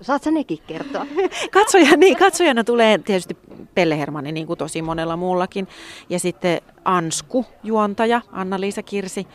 Saat 0.01 0.23
sä 0.23 0.31
nekin 0.31 0.59
kertoa? 0.67 1.07
Katsoja, 1.51 1.97
niin, 1.97 2.17
katsojana 2.17 2.65
tulee 2.65 2.99
tietysti 2.99 3.37
Pelle 3.75 3.99
Hermanni, 3.99 4.33
niin 4.33 4.47
kuin 4.47 4.59
tosi 4.59 4.83
monella 4.83 5.17
muullakin. 5.17 5.69
Ja 6.11 6.19
sitten 6.19 6.61
Ansku, 6.85 7.47
juontaja, 7.63 8.21
Anna-Liisa 8.33 8.83
Kirsi, 8.83 9.27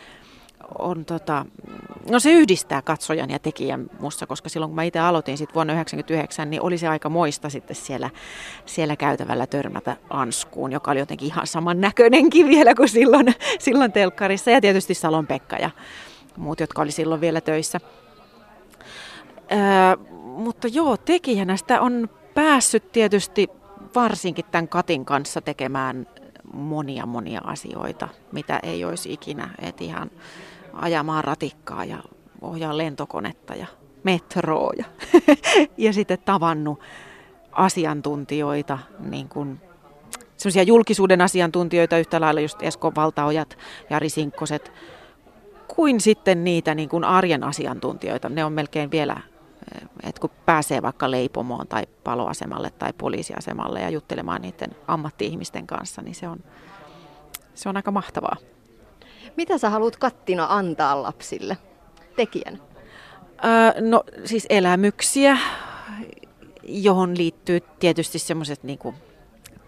on 0.78 1.04
tota, 1.04 1.46
no 2.10 2.18
se 2.18 2.32
yhdistää 2.32 2.82
katsojan 2.82 3.30
ja 3.30 3.38
tekijän 3.38 3.86
musta, 4.00 4.26
koska 4.26 4.48
silloin 4.48 4.70
kun 4.70 4.76
mä 4.76 4.82
itse 4.82 4.98
aloitin 4.98 5.38
sit 5.38 5.54
vuonna 5.54 5.72
1999, 5.72 6.50
niin 6.50 6.62
oli 6.62 6.78
se 6.78 6.88
aika 6.88 7.08
moista 7.08 7.48
sitten 7.48 7.76
siellä, 7.76 8.10
siellä 8.66 8.96
käytävällä 8.96 9.46
törmätä 9.46 9.96
Anskuun, 10.10 10.72
joka 10.72 10.90
oli 10.90 10.98
jotenkin 10.98 11.28
ihan 11.28 11.46
saman 11.46 11.80
näköinenkin 11.80 12.48
vielä 12.48 12.74
kuin 12.74 12.88
silloin, 12.88 13.34
silloin 13.58 13.92
telkkarissa. 13.92 14.50
Ja 14.50 14.60
tietysti 14.60 14.94
Salon 14.94 15.26
Pekka 15.26 15.56
ja 15.56 15.70
muut, 16.36 16.60
jotka 16.60 16.82
oli 16.82 16.90
silloin 16.90 17.20
vielä 17.20 17.40
töissä. 17.40 17.80
Öö, 19.52 20.14
mutta 20.34 20.68
joo, 20.68 20.96
tekijänä 20.96 21.56
sitä 21.56 21.80
on 21.80 22.08
päässyt 22.34 22.92
tietysti 22.92 23.48
varsinkin 23.94 24.44
tämän 24.50 24.68
Katin 24.68 25.04
kanssa 25.04 25.40
tekemään 25.40 26.06
monia 26.52 27.06
monia 27.06 27.40
asioita, 27.44 28.08
mitä 28.32 28.60
ei 28.62 28.84
olisi 28.84 29.12
ikinä. 29.12 29.50
Et 29.58 29.80
ihan 29.80 30.10
ajamaan 30.72 31.24
ratikkaa 31.24 31.84
ja 31.84 31.98
ohjaa 32.40 32.76
lentokonetta 32.76 33.54
ja 33.54 33.66
metroa 34.02 34.72
ja, 34.78 34.84
ja 35.86 35.92
sitten 35.92 36.18
tavannut 36.24 36.80
asiantuntijoita, 37.52 38.78
niin 39.00 39.28
kuin 39.28 39.60
semmoisia 40.36 40.62
julkisuuden 40.62 41.20
asiantuntijoita 41.20 41.98
yhtä 41.98 42.20
lailla, 42.20 42.40
just 42.40 42.62
Esko 42.62 42.92
Valtaojat, 42.96 43.58
Jari 43.90 44.08
Sinkkoset, 44.08 44.72
kuin 45.68 46.00
sitten 46.00 46.44
niitä 46.44 46.74
niin 46.74 46.88
kuin 46.88 47.04
arjen 47.04 47.44
asiantuntijoita. 47.44 48.28
Ne 48.28 48.44
on 48.44 48.52
melkein 48.52 48.90
vielä, 48.90 49.20
että 50.02 50.20
kun 50.20 50.30
pääsee 50.46 50.82
vaikka 50.82 51.10
leipomoon 51.10 51.68
tai 51.68 51.86
paloasemalle 52.04 52.70
tai 52.70 52.92
poliisiasemalle 52.92 53.80
ja 53.80 53.90
juttelemaan 53.90 54.42
niiden 54.42 54.70
ammatti-ihmisten 54.88 55.66
kanssa, 55.66 56.02
niin 56.02 56.14
se 56.14 56.28
on, 56.28 56.38
se 57.54 57.68
on 57.68 57.76
aika 57.76 57.90
mahtavaa. 57.90 58.36
Mitä 59.36 59.58
sä 59.58 59.70
haluat 59.70 59.96
Kattina 59.96 60.46
antaa 60.48 61.02
lapsille 61.02 61.56
tekijän? 62.16 62.62
Öö, 63.44 63.80
no 63.80 64.04
siis 64.24 64.46
elämyksiä, 64.50 65.38
johon 66.62 67.18
liittyy 67.18 67.60
tietysti 67.78 68.18
semmoiset 68.18 68.62
niinku 68.62 68.94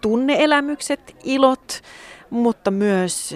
tunneelämykset, 0.01 1.15
ilot, 1.23 1.81
mutta 2.29 2.71
myös 2.71 3.35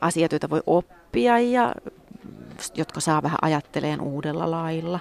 asiat, 0.00 0.32
joita 0.32 0.50
voi 0.50 0.62
oppia 0.66 1.38
ja 1.38 1.74
jotka 2.74 3.00
saa 3.00 3.22
vähän 3.22 3.38
ajatteleen 3.42 4.00
uudella 4.00 4.50
lailla. 4.50 5.00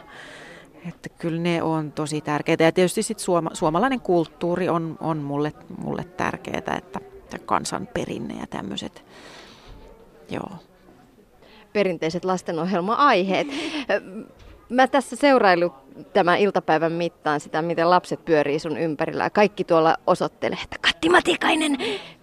Että 0.87 1.09
kyllä 1.09 1.41
ne 1.41 1.63
on 1.63 1.91
tosi 1.91 2.21
tärkeitä. 2.21 2.63
Ja 2.63 2.71
tietysti 2.71 3.03
sit 3.03 3.19
suoma, 3.19 3.49
suomalainen 3.53 4.01
kulttuuri 4.01 4.69
on, 4.69 4.97
on 5.01 5.17
mulle, 5.17 5.53
mulle 5.77 6.03
tärkeää, 6.03 6.77
että 6.77 7.39
kansanperinne 7.45 8.33
ja 8.39 8.47
tämmöiset 8.47 9.03
Joo. 10.29 10.49
Perinteiset 11.73 12.25
lastenohjelma-aiheet. 12.25 13.47
Mä 14.69 14.87
tässä 14.87 15.15
seurailu 15.15 15.73
tämän 16.13 16.39
iltapäivän 16.39 16.91
mittaan 16.91 17.39
sitä, 17.39 17.61
miten 17.61 17.89
lapset 17.89 18.25
pyörii 18.25 18.59
sun 18.59 18.77
ympärillä 18.77 19.23
ja 19.23 19.29
kaikki 19.29 19.63
tuolla 19.63 19.97
osoittelee, 20.07 20.57
että 20.63 20.77
Katti 20.81 21.09
Matikainen, 21.09 21.77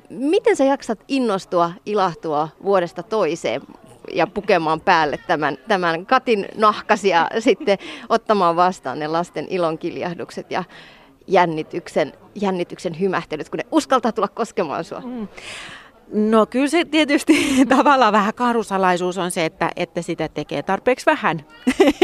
miten 0.08 0.56
sä 0.56 0.64
jaksat 0.64 0.98
innostua, 1.08 1.72
ilahtua 1.86 2.48
vuodesta 2.64 3.02
toiseen 3.02 3.62
ja 4.14 4.26
pukemaan 4.26 4.80
päälle 4.80 5.18
tämän, 5.26 5.58
tämän 5.68 6.06
Katin 6.06 6.46
nahkasia 6.56 7.28
sitten 7.38 7.78
ottamaan 8.08 8.56
vastaan 8.56 8.98
ne 8.98 9.06
lasten 9.06 9.46
ilonkiljahdukset 9.50 10.50
ja 10.50 10.64
jännityksen, 11.26 12.12
jännityksen 12.34 13.00
hymähtelyt, 13.00 13.48
kun 13.48 13.58
ne 13.58 13.66
uskaltaa 13.72 14.12
tulla 14.12 14.28
koskemaan 14.28 14.84
sua? 14.84 15.00
Mm. 15.00 15.28
No 16.12 16.46
kyllä 16.46 16.68
se 16.68 16.84
tietysti 16.84 17.34
tavallaan 17.76 18.12
vähän 18.12 18.34
karusalaisuus 18.34 19.18
on 19.18 19.30
se, 19.30 19.44
että, 19.44 19.70
että 19.76 20.02
sitä 20.02 20.28
tekee 20.28 20.62
tarpeeksi 20.62 21.06
vähän. 21.06 21.46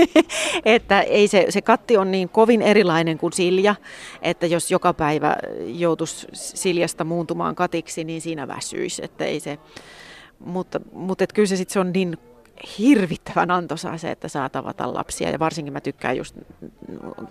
että 0.65 1.01
ei 1.01 1.29
se, 1.29 1.47
se 1.49 1.63
katti 1.63 1.97
on 1.97 2.11
niin 2.11 2.29
kovin 2.29 2.63
erilainen 2.63 3.19
kuin 3.19 3.33
Silja, 3.33 3.75
että 4.23 4.47
jos 4.47 4.71
joka 4.71 4.93
päivä 4.95 5.37
joutuisi 5.65 6.27
Siljasta 6.33 7.05
muuntumaan 7.05 7.55
katiksi, 7.55 8.05
niin 8.05 8.21
siinä 8.21 8.49
väsyisi. 8.49 9.05
Että 9.05 9.25
ei 9.25 9.41
se, 9.41 9.59
mutta, 10.45 10.81
mutta 10.93 11.25
et 11.25 11.33
kyllä 11.33 11.47
se 11.47 11.57
sitten 11.57 11.81
on 11.81 11.93
niin 11.93 12.19
hirvittävän 12.79 13.51
antoisaa 13.51 13.99
se, 13.99 14.11
että 14.11 14.29
saa 14.29 14.49
tavata 14.49 14.95
lapsia. 14.95 15.31
Ja 15.31 15.39
varsinkin 15.39 15.73
mä 15.73 15.81
tykkään 15.81 16.17
just 16.17 16.37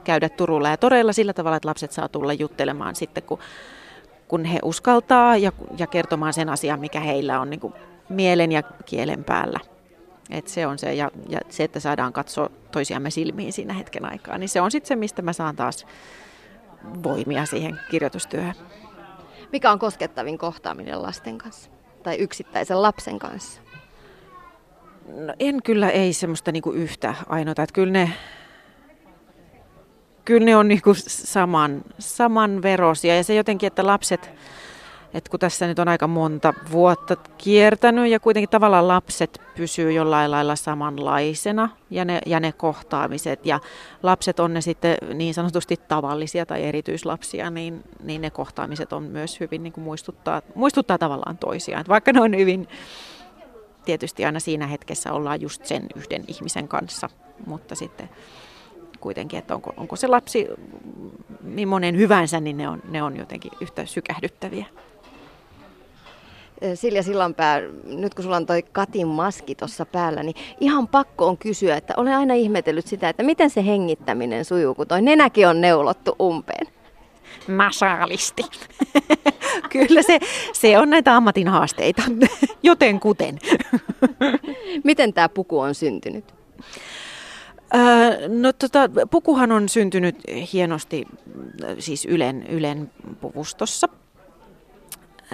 käydä 0.03 0.29
Turulla 0.29 0.69
ja 0.69 0.77
toreilla 0.77 1.13
sillä 1.13 1.33
tavalla, 1.33 1.57
että 1.57 1.69
lapset 1.69 1.91
saa 1.91 2.09
tulla 2.09 2.33
juttelemaan 2.33 2.95
sitten, 2.95 3.23
kun 3.23 3.39
kun 4.31 4.45
he 4.45 4.59
uskaltaa 4.63 5.37
ja, 5.37 5.51
ja 5.77 5.87
kertomaan 5.87 6.33
sen 6.33 6.49
asian, 6.49 6.79
mikä 6.79 6.99
heillä 6.99 7.39
on 7.39 7.49
niin 7.49 7.59
kuin 7.59 7.73
mielen 8.09 8.51
ja 8.51 8.63
kielen 8.85 9.23
päällä. 9.23 9.59
Et 10.29 10.47
se 10.47 10.67
on 10.67 10.79
se, 10.79 10.93
ja, 10.93 11.11
ja 11.29 11.39
se, 11.49 11.63
että 11.63 11.79
saadaan 11.79 12.13
katsoa 12.13 12.49
toisiamme 12.71 13.09
silmiin 13.09 13.53
siinä 13.53 13.73
hetken 13.73 14.05
aikaa, 14.05 14.37
niin 14.37 14.49
se 14.49 14.61
on 14.61 14.71
sitten 14.71 14.87
se, 14.87 14.95
mistä 14.95 15.21
mä 15.21 15.33
saan 15.33 15.55
taas 15.55 15.85
voimia 17.03 17.45
siihen 17.45 17.79
kirjoitustyöhön. 17.89 18.55
Mikä 19.51 19.71
on 19.71 19.79
koskettavin 19.79 20.37
kohtaaminen 20.37 21.01
lasten 21.01 21.37
kanssa 21.37 21.71
tai 22.03 22.15
yksittäisen 22.15 22.81
lapsen 22.81 23.19
kanssa? 23.19 23.61
No 25.07 25.33
en 25.39 25.63
kyllä, 25.63 25.89
ei 25.89 26.13
semmoista 26.13 26.51
niinku 26.51 26.71
yhtä 26.71 27.15
ainoata. 27.29 27.63
Että 27.63 27.73
kyllä 27.73 27.93
ne, 27.93 28.11
kyllä 30.25 30.45
ne 30.45 30.55
on 30.55 30.67
niin 30.67 30.81
kuin 30.81 30.95
saman, 31.07 31.81
samanverosia. 31.99 33.15
Ja 33.15 33.23
se 33.23 33.35
jotenkin, 33.35 33.67
että 33.67 33.85
lapset, 33.85 34.29
että 35.13 35.29
kun 35.29 35.39
tässä 35.39 35.67
nyt 35.67 35.79
on 35.79 35.87
aika 35.87 36.07
monta 36.07 36.53
vuotta 36.71 37.15
kiertänyt 37.37 38.07
ja 38.07 38.19
kuitenkin 38.19 38.49
tavallaan 38.49 38.87
lapset 38.87 39.41
pysyy 39.55 39.91
jollain 39.91 40.31
lailla 40.31 40.55
samanlaisena 40.55 41.69
ja 41.89 42.05
ne, 42.05 42.19
ja 42.25 42.39
ne 42.39 42.51
kohtaamiset 42.51 43.45
ja 43.45 43.59
lapset 44.03 44.39
on 44.39 44.53
ne 44.53 44.61
sitten 44.61 44.97
niin 45.13 45.33
sanotusti 45.33 45.77
tavallisia 45.87 46.45
tai 46.45 46.63
erityislapsia, 46.63 47.49
niin, 47.49 47.83
niin 48.03 48.21
ne 48.21 48.29
kohtaamiset 48.29 48.93
on 48.93 49.03
myös 49.03 49.39
hyvin 49.39 49.63
niin 49.63 49.73
kuin 49.73 49.83
muistuttaa, 49.83 50.41
muistuttaa 50.55 50.97
tavallaan 50.97 51.37
toisiaan. 51.37 51.81
Että 51.81 51.89
vaikka 51.89 52.13
ne 52.13 52.21
on 52.21 52.37
hyvin, 52.37 52.67
tietysti 53.85 54.25
aina 54.25 54.39
siinä 54.39 54.67
hetkessä 54.67 55.13
ollaan 55.13 55.41
just 55.41 55.65
sen 55.65 55.85
yhden 55.95 56.23
ihmisen 56.27 56.67
kanssa, 56.67 57.09
mutta 57.45 57.75
sitten 57.75 58.09
kuitenkin, 58.99 59.39
että 59.39 59.55
onko, 59.55 59.73
onko 59.77 59.95
se 59.95 60.07
lapsi 60.07 60.47
millainen 61.41 61.97
hyvänsä, 61.97 62.39
niin 62.39 62.57
ne 62.57 62.69
on, 62.69 62.81
ne 62.89 63.03
on 63.03 63.17
jotenkin 63.17 63.51
yhtä 63.61 63.85
sykähdyttäviä. 63.85 64.65
Silja 66.75 67.03
Sillanpää, 67.03 67.61
nyt 67.83 68.13
kun 68.13 68.23
sulla 68.23 68.35
on 68.35 68.45
toi 68.45 68.63
Katin 68.63 69.07
maski 69.07 69.55
tuossa 69.55 69.85
päällä, 69.85 70.23
niin 70.23 70.35
ihan 70.59 70.87
pakko 70.87 71.27
on 71.27 71.37
kysyä, 71.37 71.77
että 71.77 71.93
olen 71.97 72.15
aina 72.15 72.33
ihmetellyt 72.33 72.87
sitä, 72.87 73.09
että 73.09 73.23
miten 73.23 73.49
se 73.49 73.65
hengittäminen 73.65 74.45
sujuu, 74.45 74.75
kun 74.75 74.87
toi 74.87 75.01
nenäkin 75.01 75.47
on 75.47 75.61
neulottu 75.61 76.15
umpeen. 76.21 76.67
Masaalisti. 77.47 78.43
Kyllä 79.71 80.01
se, 80.01 80.19
se 80.53 80.77
on 80.77 80.89
näitä 80.89 81.15
ammatin 81.15 81.47
haasteita, 81.47 82.01
joten 82.63 82.99
kuten. 82.99 83.39
miten 84.83 85.13
tämä 85.13 85.29
puku 85.29 85.59
on 85.59 85.75
syntynyt? 85.75 86.33
no 88.27 88.53
tota, 88.53 88.79
pukuhan 89.11 89.51
on 89.51 89.69
syntynyt 89.69 90.15
hienosti 90.53 91.05
siis 91.79 92.05
Ylen, 92.05 92.47
Ylen 92.47 92.91
puvustossa. 93.21 93.89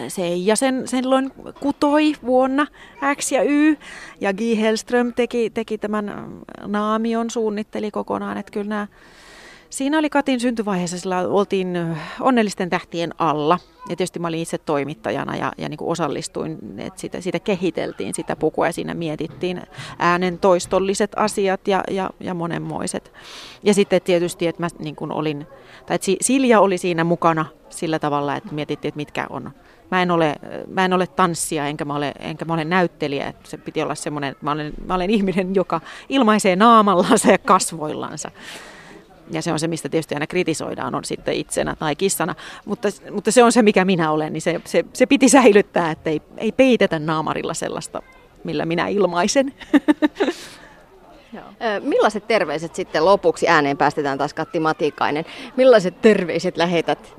Se 0.07 0.35
ja 0.35 0.55
sen, 0.55 0.87
silloin 0.87 1.31
kutoi 1.59 2.13
vuonna 2.25 2.67
X 3.15 3.31
ja 3.31 3.43
Y 3.43 3.77
ja 4.21 4.33
G. 4.33 4.39
Hellström 4.59 5.13
teki, 5.13 5.49
teki 5.49 5.77
tämän 5.77 6.31
naamion, 6.65 7.29
suunnitteli 7.29 7.91
kokonaan, 7.91 8.37
että 8.37 8.51
kyllä 8.51 8.69
nämä 8.69 8.87
Siinä 9.69 9.99
oli 9.99 10.09
Katin 10.09 10.39
syntyvaiheessa, 10.39 10.99
sillä 10.99 11.19
oltiin 11.19 11.95
onnellisten 12.19 12.69
tähtien 12.69 13.13
alla. 13.17 13.59
Ja 13.89 13.95
tietysti 13.95 14.19
mä 14.19 14.27
olin 14.27 14.39
itse 14.39 14.57
toimittajana 14.57 15.35
ja, 15.35 15.53
ja 15.57 15.69
niin 15.69 15.77
kuin 15.77 15.91
osallistuin, 15.91 16.57
että 16.77 16.99
sitä, 16.99 17.21
sitä 17.21 17.39
kehiteltiin, 17.39 18.13
sitä 18.13 18.35
pukua 18.35 18.65
ja 18.65 18.73
siinä 18.73 18.93
mietittiin 18.93 19.61
äänen 19.99 20.39
toistolliset 20.39 21.11
asiat 21.15 21.67
ja, 21.67 21.83
ja, 21.91 22.09
ja 22.19 22.33
monenmoiset. 22.33 23.11
Ja 23.63 23.73
sitten 23.73 24.01
tietysti, 24.01 24.47
että 24.47 24.61
mä 24.61 24.67
niin 24.79 24.95
kuin 24.95 25.11
olin, 25.11 25.47
tai 25.85 25.95
että 25.95 26.11
Silja 26.21 26.59
oli 26.59 26.77
siinä 26.77 27.03
mukana 27.03 27.45
sillä 27.69 27.99
tavalla, 27.99 28.35
että 28.35 28.53
mietittiin, 28.53 28.89
että 28.89 28.97
mitkä 28.97 29.27
on 29.29 29.51
Mä 29.91 30.01
en 30.01 30.11
ole, 30.11 30.35
mä 30.67 30.85
en 30.85 30.93
ole 30.93 31.07
tanssia 31.07 31.67
enkä 31.67 31.85
mä 31.85 31.95
ole, 31.95 32.13
enkä 32.19 32.45
mä 32.45 32.53
ole 32.53 32.65
näyttelijä. 32.65 33.33
Se 33.43 33.57
piti 33.57 33.81
olla 33.81 33.95
semmoinen, 33.95 34.31
että 34.31 34.45
mä 34.45 34.51
olen, 34.51 34.73
mä 34.85 34.95
olen 34.95 35.09
ihminen, 35.09 35.55
joka 35.55 35.81
ilmaisee 36.09 36.55
naamallansa 36.55 37.31
ja 37.31 37.37
kasvoillansa 37.37 38.31
ja 39.31 39.41
se 39.41 39.51
on 39.51 39.59
se, 39.59 39.67
mistä 39.67 39.89
tietysti 39.89 40.15
aina 40.15 40.27
kritisoidaan, 40.27 40.95
on 40.95 41.05
sitten 41.05 41.33
itsenä 41.33 41.75
tai 41.75 41.95
kissana, 41.95 42.35
mutta, 42.65 42.87
mutta 43.11 43.31
se 43.31 43.43
on 43.43 43.51
se, 43.51 43.61
mikä 43.61 43.85
minä 43.85 44.11
olen, 44.11 44.33
niin 44.33 44.41
se, 44.41 44.61
se, 44.65 44.85
se 44.93 45.05
piti 45.05 45.29
säilyttää, 45.29 45.91
että 45.91 46.09
ei, 46.09 46.21
ei 46.37 46.51
peitetä 46.51 46.99
naamarilla 46.99 47.53
sellaista, 47.53 48.01
millä 48.43 48.65
minä 48.65 48.87
ilmaisen. 48.87 49.53
Millaiset 51.81 52.27
terveiset 52.27 52.75
sitten 52.75 53.05
lopuksi 53.05 53.47
ääneen 53.47 53.77
päästetään 53.77 54.17
taas 54.17 54.33
Katti 54.33 54.59
Matikainen? 54.59 55.25
Millaiset 55.55 56.01
terveiset 56.01 56.57
lähetät 56.57 57.15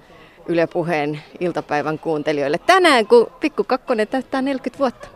Yle 0.49 0.67
Puheen 0.67 1.21
iltapäivän 1.41 1.99
kuuntelijoille 1.99 2.59
tänään, 2.59 3.07
kun 3.07 3.27
Pikku 3.41 3.65
Kakkonen 3.65 4.09
täyttää 4.09 4.43
40 4.43 4.79
vuotta? 4.79 5.09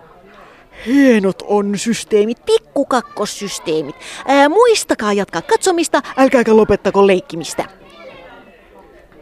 Hienot 0.86 1.42
on 1.46 1.78
systeemit, 1.78 2.38
pikkukakkosysteemit. 2.46 3.96
Ää, 4.26 4.48
muistakaa 4.48 5.12
jatkaa 5.12 5.42
katsomista, 5.42 6.02
älkääkä 6.16 6.56
lopettako 6.56 7.06
leikkimistä. 7.06 7.64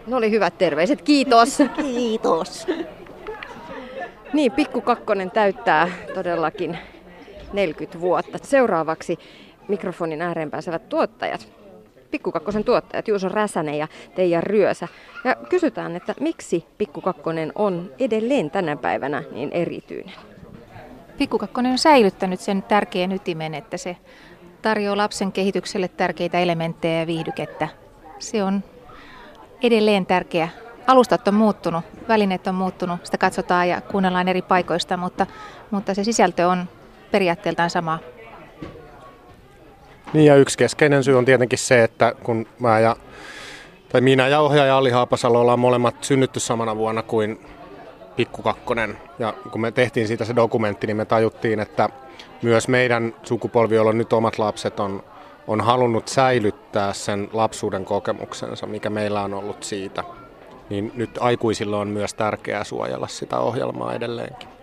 No 0.07 0.16
oli 0.16 0.31
hyvät 0.31 0.59
terveiset, 0.59 1.03
kiitos. 1.03 1.59
Kiitos. 1.94 2.66
Niin, 4.33 4.53
Pikku 4.53 4.81
Kakkonen 4.81 5.31
täyttää 5.31 5.88
todellakin 6.14 6.79
40 7.53 8.01
vuotta. 8.01 8.38
Seuraavaksi 8.42 9.18
mikrofonin 9.68 10.23
ääreen 10.23 10.51
pääsevät 10.51 10.88
tuottajat. 10.88 11.60
Pikkukakkosen 12.11 12.64
tuottajat 12.64 13.09
Juuso 13.09 13.29
Räsänen 13.29 13.75
ja 13.75 13.88
Teija 14.14 14.40
Ryösä. 14.40 14.88
Ja 15.25 15.37
kysytään, 15.49 15.96
että 15.96 16.14
miksi 16.20 16.66
Pikkukakkonen 16.79 17.53
on 17.55 17.90
edelleen 17.99 18.51
tänä 18.51 18.77
päivänä 18.77 19.23
niin 19.33 19.53
erityinen? 19.53 20.14
Pikkukakkonen 21.18 21.73
on 21.73 21.79
säilyttänyt 21.79 22.40
sen 22.40 22.62
tärkeän 22.62 23.12
ytimen, 23.12 23.55
että 23.55 23.77
se 23.77 23.96
tarjoaa 24.62 24.96
lapsen 24.96 25.33
kehitykselle 25.33 25.88
tärkeitä 25.88 26.38
elementtejä 26.38 27.01
ja 27.01 27.07
viihdykettä. 27.07 27.68
Se 28.18 28.44
on 28.44 28.64
edelleen 29.62 30.07
tärkeä. 30.07 30.49
Alustat 30.87 31.29
on 31.29 31.35
muuttunut, 31.35 31.85
välineet 32.09 32.46
on 32.46 32.55
muuttunut, 32.55 33.07
sitä 33.07 33.18
katsotaan 33.18 33.68
ja 33.68 33.81
kuunnellaan 33.81 34.29
eri 34.29 34.42
paikoista, 34.42 34.96
mutta, 34.96 35.27
mutta 35.70 35.94
se 35.94 36.05
sisältö 36.05 36.49
on 36.49 36.68
periaatteeltaan 37.11 37.70
sama. 37.70 37.99
Niin 40.12 40.27
ja 40.27 40.37
yksi 40.37 40.59
keskeinen 40.59 41.05
syy 41.05 41.18
on 41.18 41.25
tietenkin 41.25 41.59
se, 41.59 41.85
että 41.85 42.14
kun 42.23 42.46
mä 42.59 42.81
ja, 42.81 42.96
tai 43.88 44.01
minä 44.01 44.29
ja 44.29 44.40
ohjaaja 44.40 44.77
Ali 44.77 44.90
Haapasalo 44.90 45.40
ollaan 45.40 45.59
molemmat 45.59 45.94
synnytty 46.01 46.40
samana 46.40 46.77
vuonna 46.77 47.03
kuin 47.03 47.40
pikkukakkonen. 48.16 48.99
Ja 49.18 49.35
kun 49.53 49.61
me 49.61 49.73
tehtiin 49.73 50.09
siitä 50.09 50.25
se 50.25 50.37
dokumentti, 50.37 50.87
niin 50.87 50.96
me 50.96 51.05
tajuttiin, 51.05 51.61
että 51.61 51.88
myös 52.42 52.68
meidän 52.68 53.14
sukupolvi, 53.23 53.75
jolla 53.75 53.92
nyt 53.92 54.12
omat 54.12 54.38
lapset, 54.38 54.81
on, 54.81 55.03
on 55.46 55.61
halunnut 55.61 56.09
säilyttää 56.09 56.92
sen 56.92 57.29
lapsuuden 57.33 57.85
kokemuksensa, 57.85 58.66
mikä 58.66 58.90
meillä 58.90 59.23
on 59.23 59.35
ollut 59.35 59.62
siitä. 59.62 60.05
Niin 60.70 60.92
nyt 60.94 61.11
aikuisilla 61.20 61.79
on 61.79 61.88
myös 61.88 62.14
tärkeää 62.14 62.64
suojella 62.64 63.09
sitä 63.09 63.38
ohjelmaa 63.38 63.94
edelleenkin. 63.94 64.60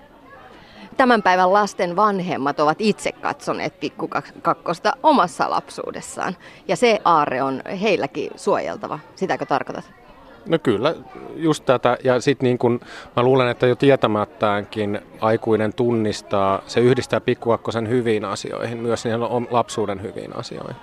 Tämän 0.97 1.23
päivän 1.23 1.53
lasten 1.53 1.95
vanhemmat 1.95 2.59
ovat 2.59 2.77
itse 2.81 3.11
katsoneet 3.11 3.79
pikkukakkosta 3.79 4.93
omassa 5.03 5.49
lapsuudessaan. 5.49 6.35
Ja 6.67 6.75
se 6.75 6.99
aare 7.05 7.43
on 7.43 7.61
heilläkin 7.81 8.31
suojeltava. 8.35 8.99
Sitäkö 9.15 9.45
tarkoitat? 9.45 9.91
No 10.47 10.59
kyllä, 10.59 10.95
just 11.35 11.65
tätä. 11.65 11.97
Ja 12.03 12.21
sitten 12.21 12.47
niin 12.47 12.57
kun, 12.57 12.79
mä 13.15 13.23
luulen, 13.23 13.47
että 13.47 13.67
jo 13.67 13.75
tietämättäänkin 13.75 14.99
aikuinen 15.21 15.73
tunnistaa, 15.73 16.61
se 16.67 16.79
yhdistää 16.79 17.21
pikkukakkosen 17.21 17.89
hyviin 17.89 18.25
asioihin, 18.25 18.77
myös 18.77 19.05
niihin 19.05 19.21
lapsuuden 19.51 20.01
hyviin 20.01 20.35
asioihin. 20.35 20.75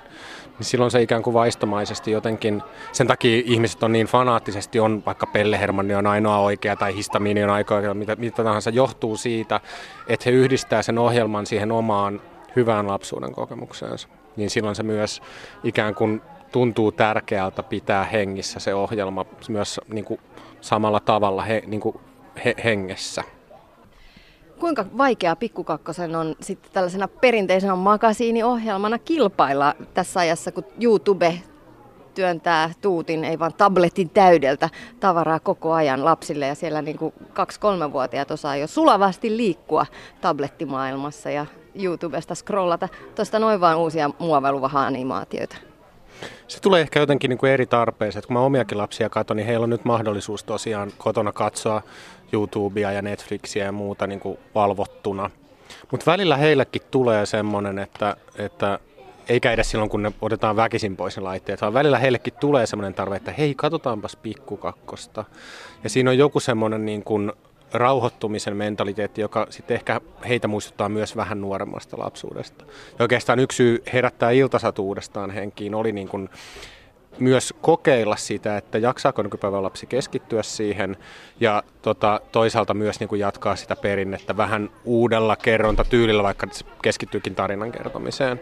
Niin 0.58 0.66
silloin 0.66 0.90
se 0.90 1.02
ikään 1.02 1.22
kuin 1.22 1.34
vaistomaisesti 1.34 2.10
jotenkin, 2.10 2.62
sen 2.92 3.06
takia 3.06 3.42
ihmiset 3.46 3.82
on 3.82 3.92
niin 3.92 4.06
fanaattisesti, 4.06 4.80
on 4.80 5.02
vaikka 5.06 5.26
Pellehermanni 5.26 5.94
on 5.94 6.06
ainoa 6.06 6.38
oikea 6.38 6.76
tai 6.76 6.94
histamiini 6.94 7.44
on 7.44 7.50
ainoa 7.50 7.94
mitä, 7.94 8.16
mitä 8.16 8.44
tahansa, 8.44 8.70
johtuu 8.70 9.16
siitä, 9.16 9.60
että 10.08 10.24
he 10.26 10.30
yhdistää 10.30 10.82
sen 10.82 10.98
ohjelman 10.98 11.46
siihen 11.46 11.72
omaan 11.72 12.20
hyvään 12.56 12.88
lapsuuden 12.88 13.32
kokemukseensa. 13.32 14.08
Niin 14.36 14.50
silloin 14.50 14.76
se 14.76 14.82
myös 14.82 15.22
ikään 15.64 15.94
kuin 15.94 16.22
tuntuu 16.52 16.92
tärkeältä 16.92 17.62
pitää 17.62 18.04
hengissä 18.04 18.60
se 18.60 18.74
ohjelma 18.74 19.26
myös 19.48 19.80
niin 19.88 20.04
kuin 20.04 20.20
samalla 20.60 21.00
tavalla 21.00 21.42
he, 21.42 21.62
niin 21.66 21.80
kuin 21.80 22.00
he, 22.44 22.54
hengessä. 22.64 23.24
Kuinka 24.60 24.84
vaikea 24.98 25.36
Pikkukakkosen 25.36 26.16
on 26.16 26.34
sitten 26.40 26.72
tällaisena 26.72 27.08
perinteisenä 27.08 27.76
makasiiniohjelmana 27.76 28.98
kilpailla 28.98 29.74
tässä 29.94 30.20
ajassa, 30.20 30.52
kun 30.52 30.64
YouTube 30.80 31.34
työntää 32.14 32.70
tuutin, 32.80 33.24
ei 33.24 33.38
vaan 33.38 33.54
tabletin 33.54 34.10
täydeltä 34.10 34.68
tavaraa 35.00 35.40
koko 35.40 35.72
ajan 35.72 36.04
lapsille 36.04 36.46
ja 36.46 36.54
siellä 36.54 36.82
niin 36.82 36.98
kuin 36.98 37.14
kaksi-kolmevuotiaat 37.32 38.30
osaa 38.30 38.56
jo 38.56 38.66
sulavasti 38.66 39.36
liikkua 39.36 39.86
tablettimaailmassa 40.20 41.30
ja 41.30 41.46
YouTubesta 41.82 42.34
scrollata 42.34 42.88
tuosta 43.14 43.38
noin 43.38 43.60
vaan 43.60 43.78
uusia 43.78 44.10
muovailuvaha-animaatioita. 44.18 45.56
Se 46.48 46.60
tulee 46.60 46.80
ehkä 46.80 47.00
jotenkin 47.00 47.28
niin 47.28 47.38
kuin 47.38 47.52
eri 47.52 47.66
tarpeeseen. 47.66 48.24
Kun 48.26 48.34
mä 48.34 48.40
omiakin 48.40 48.78
lapsia 48.78 49.08
katson, 49.08 49.36
niin 49.36 49.46
heillä 49.46 49.64
on 49.64 49.70
nyt 49.70 49.84
mahdollisuus 49.84 50.44
tosiaan 50.44 50.90
kotona 50.98 51.32
katsoa 51.32 51.82
YouTubea 52.34 52.92
ja 52.92 53.02
Netflixiä 53.02 53.64
ja 53.64 53.72
muuta 53.72 54.06
niin 54.06 54.20
kuin 54.20 54.38
valvottuna. 54.54 55.30
Mutta 55.90 56.10
välillä 56.10 56.36
heillekin 56.36 56.82
tulee 56.90 57.26
semmoinen, 57.26 57.78
että, 57.78 58.16
että 58.38 58.78
eikä 59.28 59.52
edes 59.52 59.70
silloin, 59.70 59.90
kun 59.90 60.02
ne 60.02 60.12
otetaan 60.20 60.56
väkisin 60.56 60.96
pois 60.96 61.16
ne 61.16 61.22
laitteet, 61.22 61.60
vaan 61.60 61.74
välillä 61.74 61.98
heillekin 61.98 62.34
tulee 62.40 62.66
semmoinen 62.66 62.94
tarve, 62.94 63.16
että 63.16 63.32
hei, 63.38 63.54
katsotaanpas 63.54 64.16
pikkukakkosta. 64.16 65.24
Ja 65.84 65.90
siinä 65.90 66.10
on 66.10 66.18
joku 66.18 66.40
semmoinen 66.40 66.84
niin 66.84 67.04
kuin 67.04 67.32
rauhoittumisen 67.72 68.56
mentaliteetti, 68.56 69.20
joka 69.20 69.46
sitten 69.50 69.74
ehkä 69.74 70.00
heitä 70.28 70.48
muistuttaa 70.48 70.88
myös 70.88 71.16
vähän 71.16 71.40
nuoremmasta 71.40 71.98
lapsuudesta. 71.98 72.64
Ja 72.98 73.02
oikeastaan 73.02 73.38
yksi 73.38 73.56
syy 73.56 73.82
herättää 73.92 74.30
iltasatu 74.30 74.86
uudestaan 74.86 75.30
henkiin 75.30 75.74
oli 75.74 75.92
niin 75.92 76.08
kuin 76.08 76.28
myös 77.18 77.54
kokeilla 77.60 78.16
sitä, 78.16 78.56
että 78.56 78.78
jaksaako 78.78 79.22
nykypäivän 79.22 79.62
lapsi 79.62 79.86
keskittyä 79.86 80.42
siihen 80.42 80.96
ja 81.40 81.62
tota, 81.82 82.20
toisaalta 82.32 82.74
myös 82.74 83.00
niin 83.00 83.08
kuin 83.08 83.20
jatkaa 83.20 83.56
sitä 83.56 83.76
perinnettä 83.76 84.36
vähän 84.36 84.70
uudella 84.84 85.36
kerrontatyylillä, 85.36 86.22
vaikka 86.22 86.46
se 86.50 86.64
keskittyykin 86.82 87.34
tarinan 87.34 87.72
kertomiseen. 87.72 88.40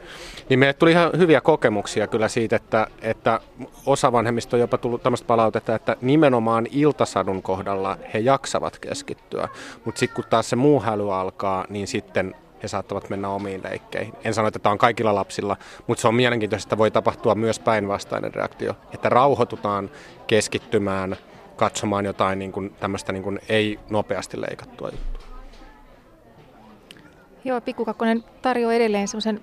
Niin 0.49 0.59
meille 0.59 0.73
tuli 0.73 0.91
ihan 0.91 1.11
hyviä 1.19 1.41
kokemuksia 1.41 2.07
kyllä 2.07 2.29
siitä, 2.29 2.57
että, 2.57 2.87
että 3.03 3.41
osa 3.87 4.13
vanhemmista 4.13 4.57
on 4.57 4.61
jopa 4.61 4.79
tullut 4.79 5.03
tämmöistä 5.03 5.27
palautetta, 5.27 5.75
että 5.75 5.97
nimenomaan 6.01 6.67
iltasadun 6.71 7.43
kohdalla 7.43 7.97
he 8.15 8.19
jaksavat 8.19 8.79
keskittyä, 8.79 9.49
mutta 9.85 9.99
sitten 9.99 10.15
kun 10.15 10.25
taas 10.31 10.51
se 10.51 10.57
muu 10.57 10.81
häly 10.81 11.15
alkaa, 11.15 11.65
niin 11.69 11.89
sitten 11.89 12.35
he 12.63 12.69
saattavat 12.69 13.11
mennä 13.11 13.29
omiin 13.29 13.63
leikkeihin. 13.63 14.15
En 14.25 14.35
sano, 14.35 14.49
että 14.49 14.59
tämä 14.59 14.73
on 14.73 14.79
kaikilla 14.79 15.15
lapsilla, 15.15 15.57
mutta 15.87 16.03
se 16.03 16.09
on 16.09 16.15
mielenkiintoista, 16.15 16.67
että 16.67 16.79
voi 16.79 16.91
tapahtua 16.91 17.35
myös 17.35 17.59
päinvastainen 17.59 18.35
reaktio, 18.35 18.75
että 18.95 19.09
rauhoitutaan 19.09 19.91
keskittymään, 20.27 21.17
katsomaan 21.57 22.05
jotain 22.05 22.39
niin 22.39 22.53
kuin, 22.53 22.75
tämmöistä 22.81 23.13
niin 23.13 23.23
kuin 23.23 23.41
ei 23.49 23.79
nopeasti 23.91 24.41
leikattua 24.41 24.89
juttua. 24.89 25.23
Joo, 27.45 27.61
Pikkukakkonen 27.61 28.25
tarjoaa 28.43 28.73
edelleen 28.73 29.09
semmoisen 29.09 29.41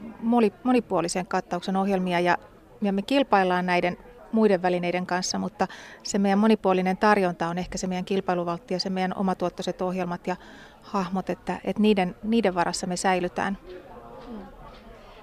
monipuolisen 0.64 1.28
kattauksen 1.28 1.76
ohjelmia 1.76 2.20
ja, 2.20 2.38
ja 2.82 2.94
me 2.94 3.02
kilpaillaan 3.02 3.66
näiden 3.66 3.98
muiden 4.32 4.62
välineiden 4.62 5.06
kanssa, 5.06 5.40
mutta 5.40 5.68
se 6.04 6.18
meidän 6.18 6.40
monipuolinen 6.40 6.98
tarjonta 6.98 7.48
on 7.48 7.58
ehkä 7.58 7.78
se 7.78 7.88
meidän 7.88 8.06
kilpailuvaltti 8.06 8.74
ja 8.74 8.80
se 8.80 8.90
meidän 8.90 9.14
omatuottoiset 9.16 9.82
ohjelmat 9.82 10.28
ja 10.28 10.36
hahmot, 10.82 11.30
että, 11.30 11.60
että 11.64 11.82
niiden, 11.82 12.16
niiden 12.24 12.56
varassa 12.56 12.88
me 12.88 12.98
säilytään. 12.98 13.58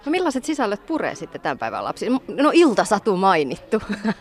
No 0.06 0.10
millaiset 0.10 0.44
sisällöt 0.44 0.86
puree 0.86 1.14
sitten 1.14 1.40
tämän 1.40 1.58
päivän 1.58 1.84
lapsi? 1.84 2.06
No 2.28 2.50
iltasatu 2.54 3.16
mainittu. 3.16 3.82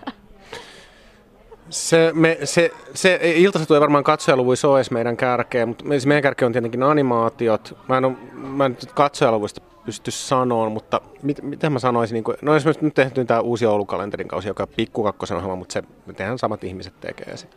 Se, 1.69 2.11
me, 2.13 2.37
se, 2.43 2.71
se 2.93 3.19
iltasatu 3.35 3.73
ei 3.73 3.81
varmaan 3.81 4.03
katsojaluvuissa 4.03 4.67
ole 4.69 4.77
edes 4.77 4.91
meidän 4.91 5.17
kärkeä, 5.17 5.65
mutta 5.65 5.83
meidän 5.83 6.21
kärkeä 6.21 6.45
on 6.45 6.51
tietenkin 6.51 6.83
animaatiot. 6.83 7.77
Mä 7.89 7.97
en, 7.97 8.05
ole, 8.05 8.13
mä 8.33 8.65
en 8.65 8.71
nyt 8.71 8.91
katsojaluvuista 8.91 9.61
pysty 9.85 10.11
sanoa, 10.11 10.69
mutta 10.69 11.01
mit, 11.21 11.41
miten 11.41 11.73
mä 11.73 11.79
sanoisin, 11.79 12.13
niin 12.13 12.23
kuin, 12.23 12.37
no 12.41 12.55
esimerkiksi 12.55 12.85
nyt 12.85 12.93
tehty 12.93 13.25
tämä 13.25 13.39
uusi 13.39 13.65
joulukalenterin 13.65 14.27
kausi, 14.27 14.47
joka 14.47 14.63
on 14.63 14.69
pikkukakkosen 14.75 15.37
ohjelma, 15.37 15.55
mutta 15.55 15.73
se 15.73 15.83
tehdään 16.15 16.39
samat 16.39 16.63
ihmiset 16.63 16.99
tekee 17.01 17.37
sitä. 17.37 17.55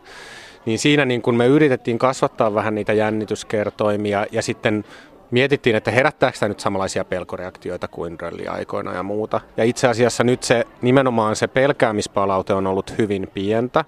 Niin 0.69 0.79
siinä 0.79 1.05
niin 1.05 1.21
kun 1.21 1.35
me 1.35 1.47
yritettiin 1.47 1.99
kasvattaa 1.99 2.53
vähän 2.53 2.75
niitä 2.75 2.93
jännityskertoimia 2.93 4.25
ja 4.31 4.41
sitten 4.41 4.83
mietittiin, 5.31 5.75
että 5.75 5.91
herättääkö 5.91 6.37
tämä 6.39 6.47
nyt 6.47 6.59
samanlaisia 6.59 7.05
pelkoreaktioita 7.05 7.87
kuin 7.87 8.19
rölliaikoina 8.19 8.93
ja 8.93 9.03
muuta. 9.03 9.41
Ja 9.57 9.63
itse 9.63 9.87
asiassa 9.87 10.23
nyt 10.23 10.43
se 10.43 10.65
nimenomaan 10.81 11.35
se 11.35 11.47
pelkäämispalaute 11.47 12.53
on 12.53 12.67
ollut 12.67 12.97
hyvin 12.97 13.27
pientä. 13.33 13.85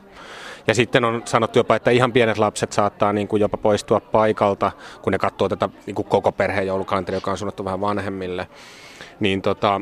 Ja 0.67 0.75
sitten 0.75 1.05
on 1.05 1.21
sanottu 1.25 1.59
jopa, 1.59 1.75
että 1.75 1.91
ihan 1.91 2.13
pienet 2.13 2.37
lapset 2.37 2.71
saattaa 2.71 3.13
niin 3.13 3.27
kuin 3.27 3.39
jopa 3.39 3.57
poistua 3.57 3.99
paikalta, 3.99 4.71
kun 5.01 5.13
ne 5.13 5.19
katsoo 5.19 5.49
tätä 5.49 5.69
niin 5.85 5.95
kuin 5.95 6.07
koko 6.07 6.31
perheen 6.31 6.67
joulukalenteri, 6.67 7.17
joka 7.17 7.31
on 7.31 7.37
suunnattu 7.37 7.65
vähän 7.65 7.81
vanhemmille. 7.81 8.47
Niin 9.19 9.41
tota, 9.41 9.81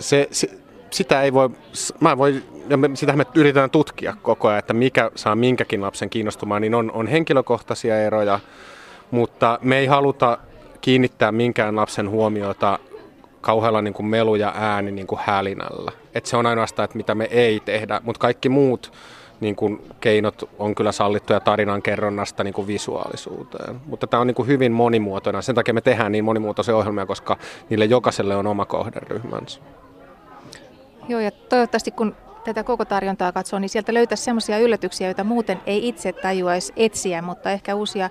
se, 0.00 0.28
se, 0.30 0.50
sitä 0.90 1.22
ei 1.22 1.32
voi, 1.32 1.50
mä 2.00 2.18
voi, 2.18 2.42
ja 2.68 2.76
me, 2.76 2.90
sitä 2.94 3.16
me 3.16 3.26
yritetään 3.34 3.70
tutkia 3.70 4.16
koko 4.22 4.48
ajan, 4.48 4.58
että 4.58 4.74
mikä 4.74 5.10
saa 5.14 5.34
minkäkin 5.34 5.82
lapsen 5.82 6.10
kiinnostumaan, 6.10 6.62
niin 6.62 6.74
on, 6.74 6.92
on 6.92 7.06
henkilökohtaisia 7.06 8.00
eroja, 8.00 8.40
mutta 9.10 9.58
me 9.62 9.78
ei 9.78 9.86
haluta 9.86 10.38
kiinnittää 10.80 11.32
minkään 11.32 11.76
lapsen 11.76 12.10
huomiota 12.10 12.78
kauhealla 13.40 13.82
niin 13.82 13.94
kuin 13.94 14.06
melu 14.06 14.34
ja 14.34 14.52
ääni 14.56 14.90
niin 14.90 15.06
kuin 15.06 15.20
hälinällä. 15.24 15.92
Et 16.14 16.26
se 16.26 16.36
on 16.36 16.46
ainoastaan, 16.46 16.84
että 16.84 16.96
mitä 16.96 17.14
me 17.14 17.24
ei 17.24 17.60
tehdä, 17.60 18.00
mutta 18.04 18.20
kaikki 18.20 18.48
muut 18.48 18.92
niin 19.40 19.56
kuin 19.56 19.82
keinot 20.00 20.48
on 20.58 20.74
kyllä 20.74 20.92
sallittuja 20.92 21.40
tarinan 21.40 21.82
kerronnasta 21.82 22.44
niin 22.44 22.54
kuin 22.54 22.66
visuaalisuuteen. 22.66 23.80
Mutta 23.86 24.06
tämä 24.06 24.20
on 24.20 24.26
niin 24.26 24.34
kuin 24.34 24.48
hyvin 24.48 24.72
monimuotoinen. 24.72 25.42
Sen 25.42 25.54
takia 25.54 25.74
me 25.74 25.80
tehdään 25.80 26.12
niin 26.12 26.24
monimuotoisia 26.24 26.76
ohjelmia, 26.76 27.06
koska 27.06 27.36
niille 27.70 27.84
jokaiselle 27.84 28.36
on 28.36 28.46
oma 28.46 28.66
kohderyhmänsä. 28.66 29.60
Joo, 31.10 31.20
ja 31.20 31.30
toivottavasti 31.30 31.90
kun 31.90 32.16
tätä 32.44 32.64
koko 32.64 32.84
tarjontaa 32.84 33.32
katsoo, 33.32 33.58
niin 33.58 33.68
sieltä 33.68 33.94
löytäisi 33.94 34.24
sellaisia 34.24 34.58
yllätyksiä, 34.58 35.06
joita 35.06 35.24
muuten 35.24 35.60
ei 35.66 35.88
itse 35.88 36.12
tajuaisi 36.12 36.72
etsiä, 36.76 37.22
mutta 37.22 37.50
ehkä 37.50 37.74
uusia, 37.74 38.10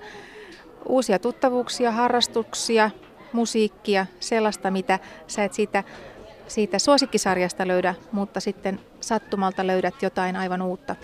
uusia 0.85 1.19
tuttavuuksia, 1.19 1.91
harrastuksia, 1.91 2.91
musiikkia, 3.33 4.05
sellaista, 4.19 4.71
mitä 4.71 4.99
sä 5.27 5.43
et 5.43 5.53
siitä, 5.53 5.83
siitä 6.47 6.79
suosikkisarjasta 6.79 7.67
löydä, 7.67 7.95
mutta 8.11 8.39
sitten 8.39 8.79
sattumalta 8.99 9.67
löydät 9.67 10.01
jotain 10.01 10.35
aivan 10.35 10.61
uutta. 10.61 10.95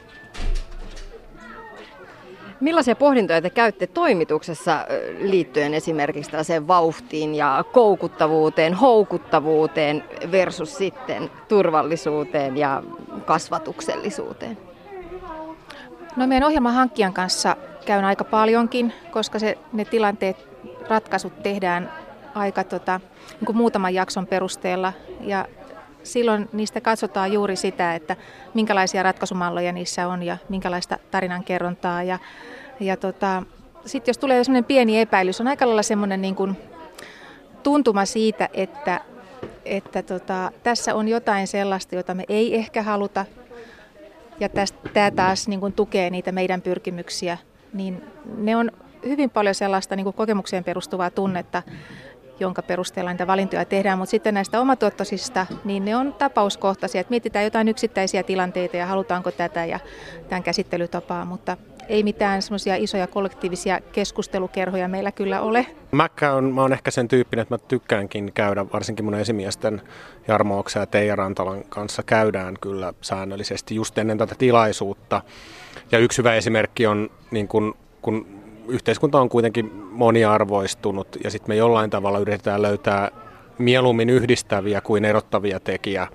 Millaisia 2.59 2.95
pohdintoja 2.95 3.41
te 3.41 3.49
käytte 3.49 3.87
toimituksessa 3.87 4.85
liittyen 5.19 5.73
esimerkiksi 5.73 6.31
tällaiseen 6.31 6.67
vauhtiin 6.67 7.35
ja 7.35 7.63
koukuttavuuteen, 7.71 8.73
houkuttavuuteen 8.73 10.03
versus 10.31 10.77
sitten 10.77 11.31
turvallisuuteen 11.47 12.57
ja 12.57 12.83
kasvatuksellisuuteen? 13.25 14.57
No 16.15 16.27
meidän 16.27 16.47
ohjelman 16.47 16.73
hankkijan 16.73 17.13
kanssa 17.13 17.55
käyn 17.85 18.05
aika 18.05 18.23
paljonkin, 18.23 18.93
koska 19.11 19.39
se, 19.39 19.57
ne 19.73 19.85
tilanteet, 19.85 20.47
ratkaisut 20.89 21.43
tehdään 21.43 21.91
aika 22.35 22.63
tota, 22.63 22.99
niin 23.29 23.45
kuin 23.45 23.57
muutaman 23.57 23.93
jakson 23.93 24.27
perusteella 24.27 24.93
ja 25.21 25.45
silloin 26.05 26.49
niistä 26.53 26.81
katsotaan 26.81 27.33
juuri 27.33 27.55
sitä, 27.55 27.95
että 27.95 28.15
minkälaisia 28.53 29.03
ratkaisumalloja 29.03 29.71
niissä 29.71 30.07
on 30.07 30.23
ja 30.23 30.37
minkälaista 30.49 30.97
tarinankerrontaa. 31.11 32.03
Ja, 32.03 32.19
ja 32.79 32.97
tota, 32.97 33.43
sitten 33.85 34.09
jos 34.09 34.17
tulee 34.17 34.43
sellainen 34.43 34.65
pieni 34.65 35.01
epäilys, 35.01 35.41
on 35.41 35.47
aika 35.47 35.65
lailla 35.65 35.83
semmoinen 35.83 36.21
niin 36.21 36.35
kuin 36.35 36.57
tuntuma 37.63 38.05
siitä, 38.05 38.49
että, 38.53 39.01
että 39.65 40.03
tota, 40.03 40.51
tässä 40.63 40.95
on 40.95 41.07
jotain 41.07 41.47
sellaista, 41.47 41.95
jota 41.95 42.13
me 42.13 42.23
ei 42.29 42.55
ehkä 42.55 42.83
haluta. 42.83 43.25
Ja 44.39 44.49
tämä 44.93 45.11
taas 45.11 45.47
niin 45.47 45.59
kuin 45.59 45.73
tukee 45.73 46.09
niitä 46.09 46.31
meidän 46.31 46.61
pyrkimyksiä. 46.61 47.37
Niin 47.73 48.03
ne 48.37 48.55
on 48.55 48.71
hyvin 49.05 49.29
paljon 49.29 49.55
sellaista 49.55 49.95
niin 49.95 50.03
kuin 50.03 50.13
kokemukseen 50.13 50.63
perustuvaa 50.63 51.09
tunnetta, 51.09 51.63
jonka 52.40 52.62
perusteella 52.62 53.12
niitä 53.12 53.27
valintoja 53.27 53.65
tehdään, 53.65 53.98
mutta 53.98 54.12
sitten 54.12 54.33
näistä 54.33 54.62
omatuottoisista, 54.62 55.46
niin 55.65 55.86
ne 55.86 55.96
on 55.96 56.13
tapauskohtaisia, 56.13 57.02
että 57.02 57.12
mietitään 57.12 57.46
jotain 57.46 57.67
yksittäisiä 57.67 58.23
tilanteita 58.23 58.77
ja 58.77 58.86
halutaanko 58.86 59.31
tätä 59.31 59.65
ja 59.65 59.79
tämän 60.29 60.44
käsittelytapaa, 60.44 61.25
mutta 61.25 61.58
ei 61.90 62.04
mitään 62.04 62.42
semmoisia 62.42 62.75
isoja 62.75 63.08
kollektiivisia 63.08 63.81
keskustelukerhoja 63.92 64.88
meillä 64.88 65.12
kyllä 65.12 65.42
ole. 65.42 65.65
Mä, 65.92 66.10
käyn, 66.10 66.44
mä 66.44 66.62
oon 66.62 66.73
ehkä 66.73 66.92
sen 66.92 67.08
tyyppinen, 67.08 67.42
että 67.42 67.54
mä 67.54 67.58
tykkäänkin 67.58 68.33
käydä, 68.33 68.65
varsinkin 68.73 69.06
mun 69.06 69.15
esimiesten 69.15 69.81
Jarmo 70.27 70.60
Oksa 70.60 70.79
ja 70.79 70.86
Teija 70.86 71.15
Rantalan 71.15 71.63
kanssa 71.69 72.04
käydään 72.04 72.56
kyllä 72.62 72.94
säännöllisesti 73.02 73.75
just 73.75 73.98
ennen 73.98 74.17
tätä 74.17 74.36
tilaisuutta. 74.38 75.21
Ja 75.92 76.00
yksi 76.00 76.17
hyvä 76.17 76.36
esimerkki 76.36 76.88
on, 76.88 77.10
niin 77.31 77.48
kun, 77.48 77.75
kun 78.02 78.44
yhteiskunta 78.67 79.21
on 79.21 79.29
kuitenkin 79.29 79.71
moniarvoistunut 79.91 81.07
ja 81.23 81.31
sitten 81.31 81.49
me 81.49 81.55
jollain 81.55 81.89
tavalla 81.89 82.19
yritetään 82.19 82.61
löytää 82.61 83.11
mieluummin 83.57 84.09
yhdistäviä 84.09 84.81
kuin 84.81 85.05
erottavia 85.05 85.59
tekijä 85.59 86.07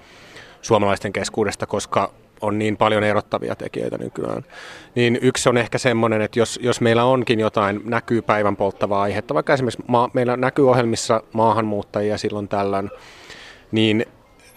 suomalaisten 0.62 1.12
keskuudesta, 1.12 1.66
koska 1.66 2.12
on 2.40 2.58
niin 2.58 2.76
paljon 2.76 3.04
erottavia 3.04 3.56
tekijöitä 3.56 3.98
nykyään. 3.98 4.44
Niin 4.94 5.18
yksi 5.22 5.48
on 5.48 5.56
ehkä 5.56 5.78
semmoinen, 5.78 6.22
että 6.22 6.38
jos, 6.38 6.58
jos 6.62 6.80
meillä 6.80 7.04
onkin 7.04 7.40
jotain 7.40 7.80
näkyy 7.84 8.22
päivän 8.22 8.56
polttavaa 8.56 9.02
aihetta, 9.02 9.34
vaikka 9.34 9.54
esimerkiksi 9.54 9.82
maa, 9.88 10.10
meillä 10.12 10.36
näkyy 10.36 10.70
ohjelmissa 10.70 11.22
maahanmuuttajia 11.32 12.18
silloin 12.18 12.48
tällöin, 12.48 12.90
niin 13.72 14.06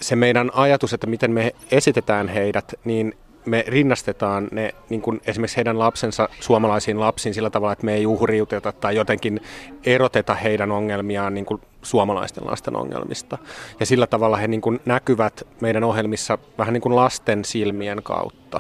se 0.02 0.16
meidän 0.16 0.52
ajatus, 0.54 0.94
että 0.94 1.08
miten 1.08 1.32
me 1.32 1.52
esitetään 1.72 2.28
heidät, 2.28 2.74
niin 2.86 3.18
me 3.46 3.64
rinnastetaan 3.68 4.48
ne 4.52 4.74
niin 4.90 5.02
kuin 5.02 5.22
esimerkiksi 5.28 5.58
heidän 5.58 5.80
lapsensa 5.80 6.30
suomalaisiin 6.40 7.00
lapsiin 7.00 7.34
sillä 7.34 7.50
tavalla, 7.50 7.74
että 7.74 7.86
me 7.86 7.94
ei 7.94 8.06
uhriuteta 8.06 8.72
tai 8.72 8.96
jotenkin 8.96 9.42
eroteta 9.86 10.34
heidän 10.34 10.72
ongelmiaan 10.72 11.34
niin 11.34 11.46
kuin 11.46 11.62
suomalaisten 11.82 12.48
lasten 12.48 12.76
ongelmista. 12.76 13.38
Ja 13.80 13.86
sillä 13.86 14.08
tavalla 14.08 14.38
he 14.38 14.48
niin 14.48 14.62
kuin 14.62 14.80
näkyvät 14.86 15.48
meidän 15.62 15.84
ohjelmissa 15.84 16.38
vähän 16.58 16.74
niin 16.74 16.82
kuin 16.82 16.96
lasten 16.96 17.46
silmien 17.46 18.04
kautta. 18.04 18.60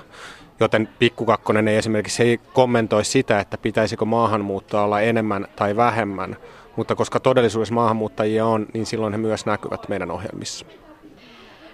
Joten 0.59 0.89
pikkukakkonen 0.99 1.67
ei 1.67 1.77
esimerkiksi 1.77 2.23
ei 2.23 2.39
kommentoi 2.53 3.05
sitä, 3.05 3.39
että 3.39 3.57
pitäisikö 3.57 4.05
maahanmuuttoa 4.05 4.83
olla 4.83 5.01
enemmän 5.01 5.47
tai 5.55 5.75
vähemmän, 5.75 6.37
mutta 6.75 6.95
koska 6.95 7.19
todellisuudessa 7.19 7.73
maahanmuuttajia 7.73 8.45
on, 8.45 8.67
niin 8.73 8.85
silloin 8.85 9.13
he 9.13 9.17
myös 9.17 9.45
näkyvät 9.45 9.89
meidän 9.89 10.11
ohjelmissa. 10.11 10.65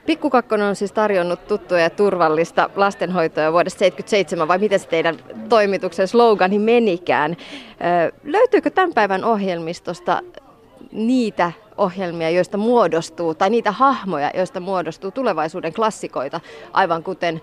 Pikkukakkonen 0.10 0.68
on 0.68 0.76
siis 0.76 0.92
tarjonnut 0.92 1.48
tuttua 1.48 1.80
ja 1.80 1.90
turvallista 1.90 2.70
lastenhoitoa 2.76 3.52
vuodesta 3.52 3.78
1977, 3.78 4.48
vai 4.48 4.58
miten 4.58 4.80
se 4.80 4.88
teidän 4.88 5.18
toimituksen 5.50 6.08
slogani 6.08 6.60
menikään. 6.60 7.38
Löytyykö 8.24 8.70
tämän 8.70 8.94
päivän 8.94 9.24
ohjelmistosta 9.24 10.22
niitä 10.92 11.52
ohjelmia, 11.78 12.30
joista 12.30 12.58
muodostuu, 12.58 13.36
tai 13.36 13.50
niitä 13.50 13.72
hahmoja, 13.72 14.32
joista 14.36 14.60
muodostuu 14.60 15.12
tulevaisuuden 15.12 15.74
klassikoita, 15.74 16.42
aivan 16.74 17.04
kuten 17.04 17.42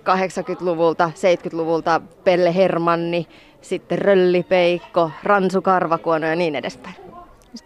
80-luvulta, 0.00 1.10
70-luvulta 1.14 2.00
Pelle 2.24 2.54
Hermanni, 2.54 3.26
sitten 3.60 3.98
Rölli 3.98 4.42
Peikko, 4.42 5.10
Ransu 5.22 5.62
Karvakuono 5.62 6.26
ja 6.26 6.36
niin 6.36 6.54
edespäin. 6.54 6.96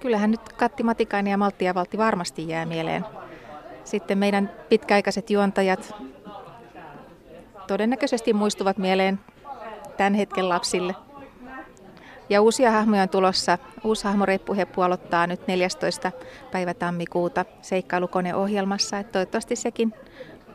Kyllähän 0.01 0.31
nyt 0.31 0.53
Katti 0.53 0.83
Matikainen 0.83 1.31
ja 1.31 1.39
Maltti 1.39 1.65
ja 1.65 1.75
Valtti 1.75 1.99
varmasti 1.99 2.49
jää 2.49 2.67
mieleen. 2.67 3.05
Sitten 3.89 4.19
meidän 4.19 4.51
pitkäaikaiset 4.69 5.31
juontajat 5.31 5.95
todennäköisesti 7.67 8.33
muistuvat 8.33 8.79
mieleen 8.79 9.21
tämän 9.97 10.15
hetken 10.15 10.49
lapsille. 10.49 10.95
Ja 12.29 12.43
uusia 12.43 12.71
hahmoja 12.71 13.03
on 13.03 13.09
tulossa. 13.09 13.59
Uusi 13.85 14.05
hahmo 14.05 14.27
Reppuheppu 14.27 14.83
aloittaa 14.83 15.27
nyt 15.27 15.47
14. 15.47 16.13
päivä 16.53 16.75
tammikuuta 16.75 17.45
seikkailukoneohjelmassa. 17.63 18.99
Että 18.99 19.13
toivottavasti 19.13 19.57
sekin, 19.57 19.95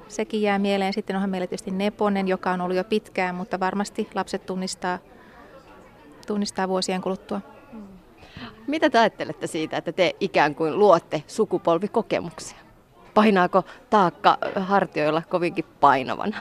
sekin 0.08 0.42
jää 0.42 0.60
mieleen. 0.60 0.94
Sitten 0.94 1.16
onhan 1.16 1.30
meillä 1.30 1.48
tietysti 1.48 1.72
Neponen, 1.72 2.28
joka 2.28 2.52
on 2.52 2.62
ollut 2.62 2.78
jo 2.78 2.84
pitkään, 2.84 3.36
mutta 3.36 3.60
varmasti 3.60 4.10
lapset 4.16 4.46
tunnistaa, 4.46 5.00
tunnistaa 6.28 6.68
vuosien 6.68 7.02
kuluttua. 7.02 7.42
Mitä 8.68 8.90
te 8.90 9.00
ajattelette 9.00 9.48
siitä, 9.48 9.78
että 9.78 9.92
te 9.92 10.16
ikään 10.20 10.56
kuin 10.56 10.80
luotte 10.80 11.24
sukupolvikokemuksia? 11.28 12.63
Painaako 13.14 13.64
taakka 13.90 14.38
hartioilla 14.56 15.22
kovinkin 15.30 15.66
painavana? 15.80 16.38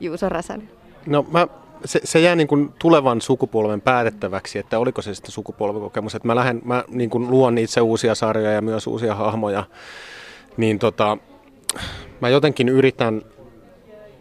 Juuso 0.00 0.28
Räsänen. 0.28 0.70
No 1.06 1.26
mä 1.30 1.46
se, 1.84 2.00
se 2.04 2.20
jää 2.20 2.36
niin 2.36 2.48
kuin 2.48 2.74
tulevan 2.78 3.20
sukupolven 3.20 3.80
päätettäväksi, 3.80 4.58
että 4.58 4.78
oliko 4.78 5.02
se 5.02 5.14
sitten 5.14 5.32
sukupolvikokemus. 5.32 6.14
Että 6.14 6.28
mä, 6.28 6.34
lähden, 6.34 6.62
mä 6.64 6.84
niin 6.88 7.10
kuin 7.10 7.30
luon 7.30 7.58
itse 7.58 7.80
uusia 7.80 8.14
sarjoja 8.14 8.52
ja 8.52 8.62
myös 8.62 8.86
uusia 8.86 9.14
hahmoja, 9.14 9.64
niin 10.56 10.78
tota, 10.78 11.18
mä 12.20 12.28
jotenkin 12.28 12.68
yritän 12.68 13.22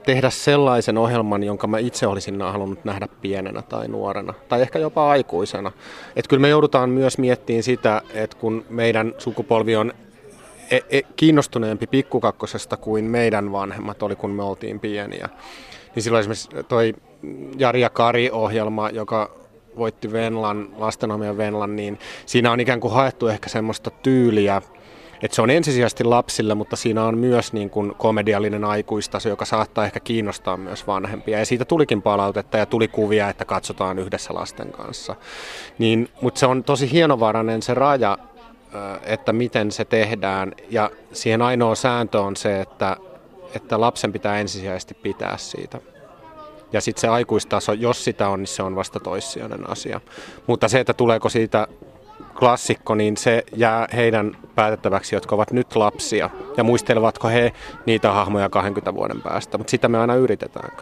tehdä 0.05 0.29
sellaisen 0.29 0.97
ohjelman, 0.97 1.43
jonka 1.43 1.67
mä 1.67 1.79
itse 1.79 2.07
olisin 2.07 2.41
halunnut 2.41 2.85
nähdä 2.85 3.07
pienenä 3.21 3.61
tai 3.61 3.87
nuorena, 3.87 4.33
tai 4.49 4.61
ehkä 4.61 4.79
jopa 4.79 5.09
aikuisena. 5.09 5.71
Että 6.15 6.29
kyllä 6.29 6.41
me 6.41 6.49
joudutaan 6.49 6.89
myös 6.89 7.17
miettimään 7.17 7.63
sitä, 7.63 8.01
että 8.13 8.37
kun 8.37 8.65
meidän 8.69 9.13
sukupolvi 9.17 9.75
on 9.75 9.93
e- 10.71 10.79
e- 10.89 11.01
kiinnostuneempi 11.15 11.87
pikkukakkosesta 11.87 12.77
kuin 12.77 13.05
meidän 13.05 13.51
vanhemmat 13.51 14.03
oli, 14.03 14.15
kun 14.15 14.31
me 14.31 14.43
oltiin 14.43 14.79
pieniä. 14.79 15.29
Niin 15.95 16.03
silloin 16.03 16.19
esimerkiksi 16.19 16.49
toi 16.67 16.93
Jari 17.57 17.81
ja 17.81 17.89
Kari-ohjelma, 17.89 18.89
joka 18.89 19.31
voitti 19.77 20.11
Venlan, 20.11 20.69
lastenohjelman 20.77 21.37
Venlan, 21.37 21.75
niin 21.75 21.99
siinä 22.25 22.51
on 22.51 22.59
ikään 22.59 22.79
kuin 22.79 22.93
haettu 22.93 23.27
ehkä 23.27 23.49
semmoista 23.49 23.89
tyyliä, 23.89 24.61
että 25.21 25.35
se 25.35 25.41
on 25.41 25.49
ensisijaisesti 25.49 26.03
lapsille, 26.03 26.55
mutta 26.55 26.75
siinä 26.75 27.03
on 27.03 27.17
myös 27.17 27.53
niin 27.53 27.69
kuin 27.69 27.95
komediallinen 27.95 28.63
aikuistaso, 28.63 29.29
joka 29.29 29.45
saattaa 29.45 29.85
ehkä 29.85 29.99
kiinnostaa 29.99 30.57
myös 30.57 30.87
vanhempia. 30.87 31.39
Ja 31.39 31.45
siitä 31.45 31.65
tulikin 31.65 32.01
palautetta 32.01 32.57
ja 32.57 32.65
tuli 32.65 32.87
kuvia, 32.87 33.29
että 33.29 33.45
katsotaan 33.45 33.99
yhdessä 33.99 34.33
lasten 34.33 34.71
kanssa. 34.71 35.15
Niin, 35.77 36.09
mutta 36.21 36.39
se 36.39 36.45
on 36.45 36.63
tosi 36.63 36.91
hienovarainen 36.91 37.61
se 37.61 37.73
raja, 37.73 38.17
että 39.03 39.33
miten 39.33 39.71
se 39.71 39.85
tehdään. 39.85 40.53
Ja 40.69 40.91
siihen 41.13 41.41
ainoa 41.41 41.75
sääntö 41.75 42.21
on 42.21 42.35
se, 42.35 42.61
että, 42.61 42.97
että 43.55 43.81
lapsen 43.81 44.13
pitää 44.13 44.39
ensisijaisesti 44.39 44.93
pitää 44.93 45.37
siitä. 45.37 45.79
Ja 46.73 46.81
sitten 46.81 47.01
se 47.01 47.07
aikuistaso, 47.07 47.73
jos 47.73 48.03
sitä 48.03 48.29
on, 48.29 48.39
niin 48.39 48.47
se 48.47 48.63
on 48.63 48.75
vasta 48.75 48.99
toissijainen 48.99 49.69
asia. 49.69 50.01
Mutta 50.47 50.67
se, 50.67 50.79
että 50.79 50.93
tuleeko 50.93 51.29
siitä 51.29 51.67
klassikko, 52.39 52.95
niin 52.95 53.17
se 53.17 53.43
jää 53.55 53.87
heidän 53.95 54.37
päätettäväksi, 54.55 55.15
jotka 55.15 55.35
ovat 55.35 55.51
nyt 55.51 55.75
lapsia. 55.75 56.29
Ja 56.57 56.63
muistelevatko 56.63 57.27
he 57.27 57.53
niitä 57.85 58.11
hahmoja 58.11 58.49
20 58.49 58.93
vuoden 58.93 59.21
päästä. 59.21 59.57
Mutta 59.57 59.71
sitä 59.71 59.87
me 59.87 59.97
aina 59.97 60.15
yritetään. 60.15 60.77